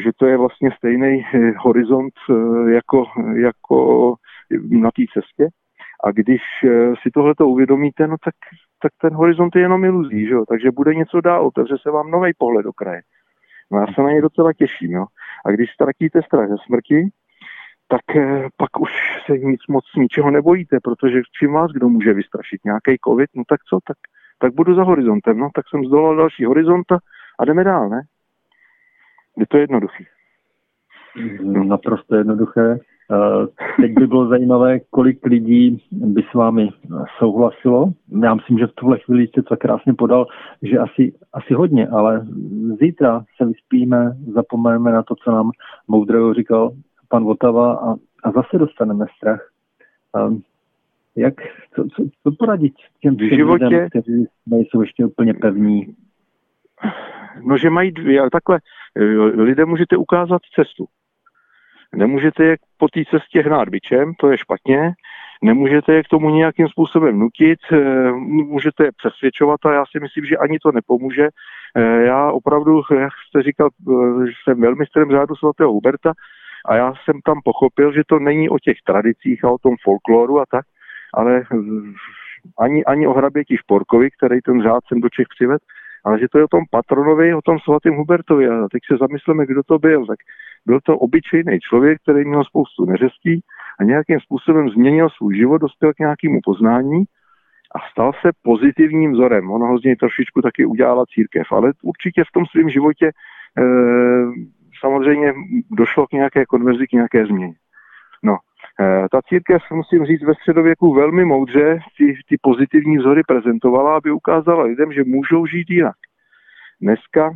Že 0.02 0.10
to 0.16 0.26
je 0.26 0.36
vlastně 0.36 0.70
stejný 0.76 1.24
e, 1.34 1.52
horizont 1.58 2.14
e, 2.30 2.70
jako, 2.70 3.04
jako 3.36 4.14
na 4.70 4.90
té 4.90 5.02
cestě. 5.14 5.48
A 6.04 6.10
když 6.10 6.42
si 7.02 7.10
tohleto 7.14 7.48
uvědomíte, 7.48 8.06
no 8.06 8.16
tak, 8.24 8.34
tak 8.82 8.92
ten 9.00 9.14
horizont 9.14 9.56
je 9.56 9.62
jenom 9.62 9.84
iluzí, 9.84 10.26
že 10.26 10.34
jo? 10.34 10.44
takže 10.48 10.70
bude 10.70 10.94
něco 10.94 11.20
dál, 11.20 11.46
otevře 11.46 11.74
se 11.82 11.90
vám 11.90 12.10
nový 12.10 12.32
pohled 12.38 12.64
do 12.64 12.72
kraje. 12.72 13.00
No 13.70 13.78
já 13.80 13.86
se 13.94 14.02
na 14.02 14.10
ně 14.10 14.22
docela 14.22 14.52
těším, 14.52 14.92
jo. 14.92 15.06
A 15.46 15.50
když 15.50 15.70
ztratíte 15.70 16.22
strach 16.22 16.48
ze 16.48 16.56
smrti, 16.66 17.08
tak 17.88 18.16
eh, 18.16 18.48
pak 18.56 18.80
už 18.80 18.90
se 19.26 19.38
nic 19.38 19.60
moc 19.68 19.84
ničeho 19.96 20.30
nebojíte, 20.30 20.78
protože 20.82 21.20
čím 21.38 21.52
vás 21.52 21.72
kdo 21.72 21.88
může 21.88 22.12
vystrašit? 22.12 22.64
Nějaký 22.64 22.96
covid? 23.04 23.30
No 23.34 23.42
tak 23.48 23.60
co? 23.64 23.78
Tak, 23.84 23.96
tak 24.38 24.54
budu 24.54 24.74
za 24.74 24.82
horizontem, 24.82 25.38
no. 25.38 25.48
Tak 25.54 25.64
jsem 25.68 25.84
zdolal 25.84 26.16
další 26.16 26.44
horizonta 26.44 26.98
a 27.38 27.44
jdeme 27.44 27.64
dál, 27.64 27.88
ne? 27.88 28.02
Je 29.36 29.46
to 29.46 29.58
jednoduchý. 29.58 30.06
No. 31.42 31.64
Naprosto 31.64 32.16
jednoduché. 32.16 32.78
Eh, 33.12 33.46
teď 33.80 33.92
by 33.92 34.06
bylo 34.06 34.28
zajímavé, 34.28 34.80
kolik 34.80 35.26
lidí 35.26 35.82
by 35.90 36.22
s 36.30 36.34
vámi 36.34 36.68
souhlasilo. 37.18 37.92
Já 38.22 38.34
myslím, 38.34 38.58
že 38.58 38.66
v 38.66 38.72
tuhle 38.72 38.98
chvíli 38.98 39.26
jste 39.26 39.42
to 39.42 39.56
krásně 39.56 39.94
podal, 39.94 40.26
že 40.62 40.78
asi, 40.78 41.12
asi 41.32 41.54
hodně, 41.54 41.88
ale 41.88 42.26
zítra 42.80 43.24
se 43.36 43.44
vyspíme, 43.44 44.16
zapomeneme 44.34 44.92
na 44.92 45.02
to, 45.02 45.14
co 45.14 45.30
nám 45.30 45.50
moudrého 45.88 46.34
říkal 46.34 46.72
pan 47.08 47.24
Votava 47.24 47.74
a, 47.74 47.94
a 48.24 48.32
zase 48.32 48.58
dostaneme 48.58 49.06
strach. 49.16 49.50
Um, 50.12 50.42
jak, 51.16 51.34
co, 51.74 51.84
co, 51.84 52.04
co 52.22 52.30
poradit 52.38 52.74
těm 53.00 53.16
v 53.16 53.36
životě, 53.36 53.64
lidem, 53.64 53.88
kteří 53.88 54.26
nejsou 54.46 54.80
ještě 54.80 55.04
úplně 55.04 55.34
pevní? 55.34 55.96
No, 57.44 57.58
že 57.58 57.70
mají 57.70 57.92
dvě, 57.92 58.30
takhle, 58.30 58.60
eh, 58.96 59.04
lidé 59.42 59.64
můžete 59.64 59.96
ukázat 59.96 60.42
cestu. 60.54 60.86
Nemůžete 61.94 62.44
je 62.44 62.56
po 62.78 62.88
té 62.88 63.00
cestě 63.10 63.42
hnát 63.42 63.68
bičem, 63.68 64.14
to 64.14 64.30
je 64.30 64.38
špatně. 64.38 64.92
Nemůžete 65.42 65.94
je 65.94 66.02
k 66.02 66.08
tomu 66.08 66.30
nějakým 66.30 66.68
způsobem 66.68 67.18
nutit, 67.18 67.58
eh, 67.72 68.12
můžete 68.12 68.84
je 68.84 68.90
přesvědčovat 68.96 69.66
a 69.66 69.72
já 69.72 69.84
si 69.90 70.00
myslím, 70.00 70.24
že 70.24 70.36
ani 70.36 70.58
to 70.58 70.72
nepomůže. 70.72 71.28
Eh, 71.76 72.02
já 72.02 72.32
opravdu, 72.32 72.82
jak 73.00 73.12
jste 73.28 73.42
říkal, 73.42 73.68
eh, 73.68 73.92
jsem 74.44 74.60
velmistrem 74.60 75.10
řádu 75.10 75.34
svatého 75.36 75.72
Huberta 75.72 76.12
a 76.66 76.76
já 76.76 76.92
jsem 77.04 77.20
tam 77.24 77.40
pochopil, 77.44 77.92
že 77.92 78.02
to 78.06 78.18
není 78.18 78.48
o 78.48 78.58
těch 78.58 78.76
tradicích 78.84 79.44
a 79.44 79.50
o 79.50 79.58
tom 79.58 79.74
folkloru 79.82 80.40
a 80.40 80.44
tak, 80.50 80.64
ale 81.14 81.42
ani, 82.58 82.84
ani 82.84 83.06
o 83.06 83.12
hraběti 83.12 83.56
Šporkovi, 83.56 84.10
který 84.10 84.40
ten 84.40 84.62
řád 84.62 84.84
jsem 84.88 85.00
do 85.00 85.08
Čech 85.08 85.26
přived, 85.28 85.62
ale 86.06 86.20
že 86.20 86.28
to 86.28 86.38
je 86.38 86.44
o 86.44 86.48
tom 86.48 86.64
patronovi, 86.70 87.34
o 87.34 87.42
tom 87.42 87.58
svatém 87.58 87.94
Hubertovi. 87.94 88.48
A 88.48 88.68
teď 88.72 88.82
se 88.90 88.96
zamyslíme, 88.96 89.46
kdo 89.46 89.62
to 89.62 89.78
byl. 89.78 90.06
Tak 90.06 90.18
byl 90.66 90.80
to 90.80 90.98
obyčejný 90.98 91.60
člověk, 91.60 92.02
který 92.02 92.24
měl 92.24 92.44
spoustu 92.44 92.84
neřestí 92.84 93.40
a 93.80 93.84
nějakým 93.84 94.20
způsobem 94.20 94.68
změnil 94.68 95.08
svůj 95.10 95.36
život, 95.36 95.58
dospěl 95.58 95.92
k 95.94 95.98
nějakému 95.98 96.40
poznání 96.44 97.04
a 97.74 97.78
stal 97.90 98.12
se 98.12 98.30
pozitivním 98.42 99.12
vzorem. 99.12 99.50
Ono 99.50 99.78
z 99.78 99.84
něj 99.84 99.96
trošičku 99.96 100.42
taky 100.42 100.64
udělala 100.64 101.04
církev, 101.14 101.46
ale 101.50 101.72
určitě 101.82 102.24
v 102.24 102.32
tom 102.32 102.46
svém 102.46 102.68
životě 102.70 103.06
e, 103.06 103.12
samozřejmě 104.80 105.32
došlo 105.70 106.06
k 106.06 106.12
nějaké 106.12 106.44
konverzi, 106.44 106.86
k 106.86 106.92
nějaké 106.92 107.26
změně. 107.26 107.54
No, 108.22 108.36
ta 109.10 109.22
církev, 109.28 109.62
musím 109.72 110.06
říct, 110.06 110.22
ve 110.22 110.34
středověku 110.34 110.94
velmi 110.94 111.24
moudře 111.24 111.78
ty, 111.98 112.18
ty 112.28 112.36
pozitivní 112.40 112.98
vzory 112.98 113.22
prezentovala, 113.28 113.96
aby 113.96 114.10
ukázala 114.10 114.62
lidem, 114.62 114.92
že 114.92 115.04
můžou 115.04 115.46
žít 115.46 115.70
jinak. 115.70 115.96
Dneska, 116.80 117.34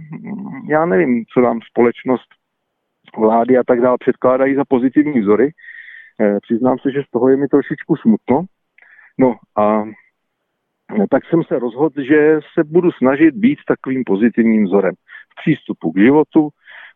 já 0.68 0.86
nevím, 0.86 1.24
co 1.34 1.40
nám 1.40 1.60
společnost 1.70 2.28
vlády 3.18 3.58
a 3.58 3.62
tak 3.66 3.80
dále 3.80 3.96
předkládají 4.00 4.54
za 4.54 4.64
pozitivní 4.68 5.20
vzory. 5.20 5.50
Eh, 6.20 6.38
přiznám 6.40 6.78
se, 6.78 6.90
že 6.90 7.02
z 7.02 7.10
toho 7.10 7.28
je 7.28 7.36
mi 7.36 7.48
trošičku 7.48 7.96
smutno. 7.96 8.44
No 9.18 9.36
a 9.56 9.84
eh, 9.84 11.06
tak 11.10 11.24
jsem 11.24 11.42
se 11.42 11.58
rozhodl, 11.58 12.02
že 12.02 12.40
se 12.54 12.64
budu 12.64 12.92
snažit 12.92 13.34
být 13.34 13.58
takovým 13.68 14.02
pozitivním 14.06 14.64
vzorem 14.64 14.94
v 15.32 15.42
přístupu 15.42 15.92
k 15.92 15.98
životu, 15.98 16.48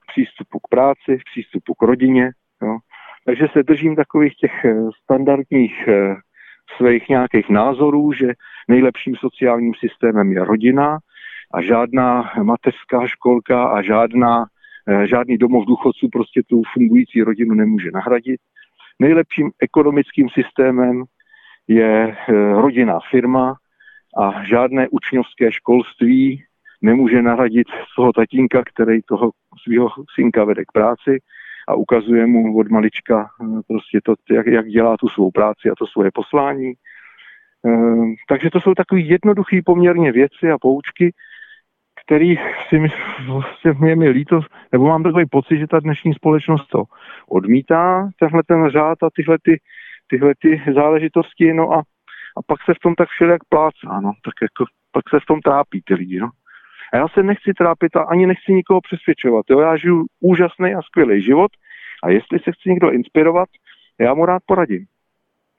v 0.02 0.06
přístupu 0.12 0.58
k 0.58 0.68
práci, 0.68 1.18
v 1.18 1.24
přístupu 1.32 1.74
k 1.74 1.82
rodině. 1.82 2.30
Jo. 2.62 2.78
Takže 3.26 3.46
se 3.52 3.62
držím 3.62 3.96
takových 3.96 4.34
těch 4.34 4.64
eh, 4.64 4.74
standardních 5.02 5.88
svých 6.76 7.08
nějakých 7.08 7.48
názorů, 7.48 8.12
že 8.12 8.32
nejlepším 8.68 9.16
sociálním 9.16 9.72
systémem 9.74 10.32
je 10.32 10.44
rodina 10.44 10.98
a 11.54 11.62
žádná 11.62 12.32
mateřská 12.42 13.06
školka 13.06 13.64
a 13.64 13.82
žádná 13.82 14.44
Eh, 14.88 15.06
žádný 15.06 15.38
domov 15.38 15.66
důchodců 15.66 16.08
prostě 16.12 16.42
tu 16.42 16.62
fungující 16.72 17.22
rodinu 17.22 17.54
nemůže 17.54 17.90
nahradit. 17.94 18.40
Nejlepším 18.98 19.50
ekonomickým 19.62 20.28
systémem 20.28 21.04
je 21.68 22.16
eh, 22.16 22.32
rodinná 22.52 22.98
firma 23.10 23.56
a 24.18 24.44
žádné 24.44 24.88
učňovské 24.90 25.52
školství 25.52 26.44
nemůže 26.82 27.22
nahradit 27.22 27.66
toho 27.96 28.12
tatínka, 28.12 28.62
který 28.74 29.02
toho 29.02 29.30
svého 29.62 29.88
synka 30.14 30.44
vede 30.44 30.64
k 30.64 30.72
práci 30.72 31.18
a 31.68 31.74
ukazuje 31.74 32.26
mu 32.26 32.58
od 32.58 32.68
malička 32.68 33.30
eh, 33.42 33.60
prostě 33.68 34.00
to, 34.04 34.14
jak, 34.30 34.46
jak 34.46 34.68
dělá 34.68 34.96
tu 34.96 35.08
svou 35.08 35.30
práci 35.30 35.70
a 35.70 35.74
to 35.78 35.86
svoje 35.86 36.10
poslání. 36.14 36.72
Takže 38.28 38.50
to 38.50 38.60
jsou 38.60 38.74
takové 38.74 39.00
jednoduché 39.00 39.60
poměrně 39.64 40.12
věci 40.12 40.50
a 40.50 40.58
poučky, 40.58 41.14
který 42.04 42.36
si 42.68 42.78
mi, 42.78 42.88
vlastně 43.26 43.72
mě 43.72 43.96
mi 43.96 44.08
líto, 44.08 44.40
nebo 44.72 44.84
mám 44.84 45.02
takový 45.02 45.24
pocit, 45.30 45.58
že 45.58 45.66
ta 45.66 45.80
dnešní 45.80 46.14
společnost 46.14 46.66
to 46.66 46.84
odmítá, 47.28 48.08
tenhle 48.18 48.42
ten 48.46 48.70
řád 48.70 49.02
a 49.02 49.08
tyhle, 49.16 49.38
ty, 49.42 49.60
tyhle 50.06 50.34
ty 50.38 50.62
záležitosti, 50.74 51.52
no 51.52 51.72
a 51.72 51.82
a 52.36 52.42
pak 52.46 52.58
se 52.64 52.74
v 52.74 52.78
tom 52.78 52.94
tak 52.94 53.08
všelijak 53.08 53.44
plácá, 53.48 54.00
no, 54.00 54.12
tak 54.24 54.34
jako, 54.42 54.64
pak 54.92 55.04
se 55.10 55.20
v 55.20 55.26
tom 55.26 55.40
trápí 55.40 55.82
ty 55.82 55.94
lidi, 55.94 56.20
no. 56.20 56.30
A 56.92 56.96
já 56.96 57.08
se 57.08 57.22
nechci 57.22 57.52
trápit 57.58 57.96
a 57.96 58.02
ani 58.02 58.26
nechci 58.26 58.52
nikoho 58.52 58.80
přesvědčovat, 58.80 59.44
jo, 59.50 59.60
já 59.60 59.76
žiju 59.76 60.06
úžasný 60.20 60.74
a 60.74 60.82
skvělý 60.82 61.22
život 61.22 61.50
a 62.02 62.10
jestli 62.10 62.38
se 62.38 62.52
chce 62.52 62.68
někdo 62.68 62.90
inspirovat, 62.90 63.48
já 64.00 64.14
mu 64.14 64.26
rád 64.26 64.42
poradím. 64.46 64.86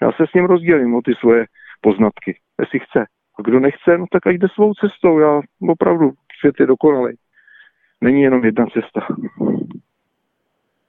Já 0.01 0.11
se 0.11 0.27
s 0.29 0.33
ním 0.33 0.45
rozdělím 0.45 0.95
o 0.95 1.01
ty 1.01 1.15
svoje 1.15 1.45
poznatky, 1.81 2.37
jestli 2.59 2.79
chce. 2.79 3.05
A 3.39 3.41
kdo 3.41 3.59
nechce, 3.59 3.97
no 3.97 4.05
tak 4.11 4.27
ať 4.27 4.35
jde 4.35 4.47
svou 4.47 4.73
cestou. 4.73 5.19
Já 5.19 5.41
opravdu, 5.69 6.11
svět 6.39 6.55
je 6.59 6.65
dokonalý. 6.65 7.15
Není 8.01 8.21
jenom 8.21 8.45
jedna 8.45 8.65
cesta. 8.65 9.07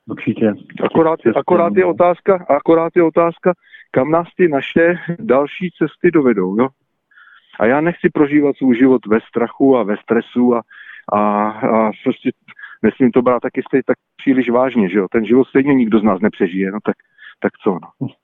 Určitě. 0.07 0.53
Akorát, 0.82 1.20
akorát, 1.37 1.76
je 1.76 1.84
otázka, 1.84 2.47
akorát 2.49 2.93
je 2.97 3.03
otázka, 3.03 3.53
kam 3.91 4.11
nás 4.11 4.28
ty 4.37 4.49
naše 4.49 4.95
další 5.18 5.70
cesty 5.70 6.11
dovedou. 6.11 6.61
Jo? 6.61 6.68
A 7.61 7.66
já 7.66 7.80
nechci 7.80 8.11
prožívat 8.14 8.57
svůj 8.57 8.78
život 8.78 9.07
ve 9.07 9.20
strachu 9.20 9.76
a 9.76 9.82
ve 9.82 9.96
stresu 9.96 10.54
a, 10.54 10.62
a, 11.12 11.48
a 11.48 11.90
prostě 12.04 12.30
nesmím 12.82 13.12
to 13.12 13.22
brát 13.22 13.40
taky 13.40 13.62
stejně 13.68 13.82
tak 13.86 13.96
příliš 14.16 14.50
vážně, 14.50 14.88
že 14.88 14.98
jo. 14.98 15.07
Ten 15.11 15.26
život 15.26 15.48
stejně 15.48 15.74
nikdo 15.74 15.98
z 16.00 16.02
nás 16.02 16.20
nepřežije, 16.20 16.70
no 16.72 16.78
tak, 16.84 16.96
tak 17.40 17.52
co, 17.62 17.70
no. 17.70 18.09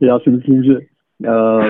Já 0.00 0.18
si 0.18 0.30
myslím, 0.30 0.64
že 0.64 0.78
uh, 1.28 1.64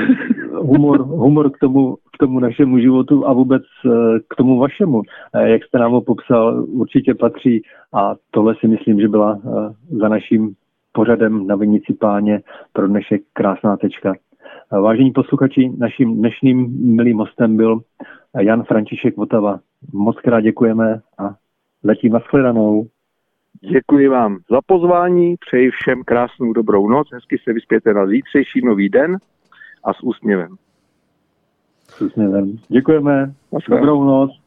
humor, 0.56 1.00
humor 1.00 1.50
k, 1.50 1.58
tomu, 1.58 1.96
k 1.96 2.18
tomu 2.18 2.40
našemu 2.40 2.78
životu 2.78 3.26
a 3.26 3.32
vůbec 3.32 3.62
uh, 3.84 4.18
k 4.28 4.34
tomu 4.36 4.58
vašemu, 4.58 4.96
uh, 4.96 5.02
jak 5.42 5.64
jste 5.64 5.78
nám 5.78 5.92
ho 5.92 6.00
popsal, 6.00 6.64
určitě 6.68 7.14
patří 7.14 7.62
a 7.94 8.14
tohle 8.30 8.54
si 8.60 8.68
myslím, 8.68 9.00
že 9.00 9.08
byla 9.08 9.34
uh, 9.34 9.72
za 10.00 10.08
naším 10.08 10.54
pořadem 10.92 11.46
na 11.46 11.56
Vinici 11.56 11.94
páně 11.94 12.40
pro 12.72 12.88
dnešek 12.88 13.22
krásná 13.32 13.76
tečka. 13.76 14.14
Vážení 14.70 15.10
posluchači, 15.10 15.72
naším 15.78 16.16
dnešním 16.16 16.86
milým 16.96 17.18
hostem 17.18 17.56
byl 17.56 17.80
Jan 18.40 18.62
František 18.62 19.16
Votava. 19.16 19.60
Moc 19.92 20.16
krát 20.20 20.40
děkujeme 20.40 21.00
a 21.18 21.34
letím 21.84 22.18
shledanou. 22.30 22.86
Děkuji 23.72 24.08
vám 24.08 24.38
za 24.50 24.60
pozvání, 24.66 25.34
přeji 25.46 25.70
všem 25.70 26.02
krásnou 26.04 26.52
dobrou 26.52 26.88
noc, 26.88 27.08
hezky 27.12 27.38
se 27.44 27.52
vyspěte 27.52 27.94
na 27.94 28.06
zítřejší 28.06 28.60
nový 28.64 28.88
den 28.88 29.16
a 29.84 29.92
s 29.92 30.02
úsměvem. 30.02 30.56
S 31.88 32.00
úsměvem. 32.00 32.56
Děkujeme. 32.68 33.32
Dobrou 33.68 34.04
noc. 34.04 34.41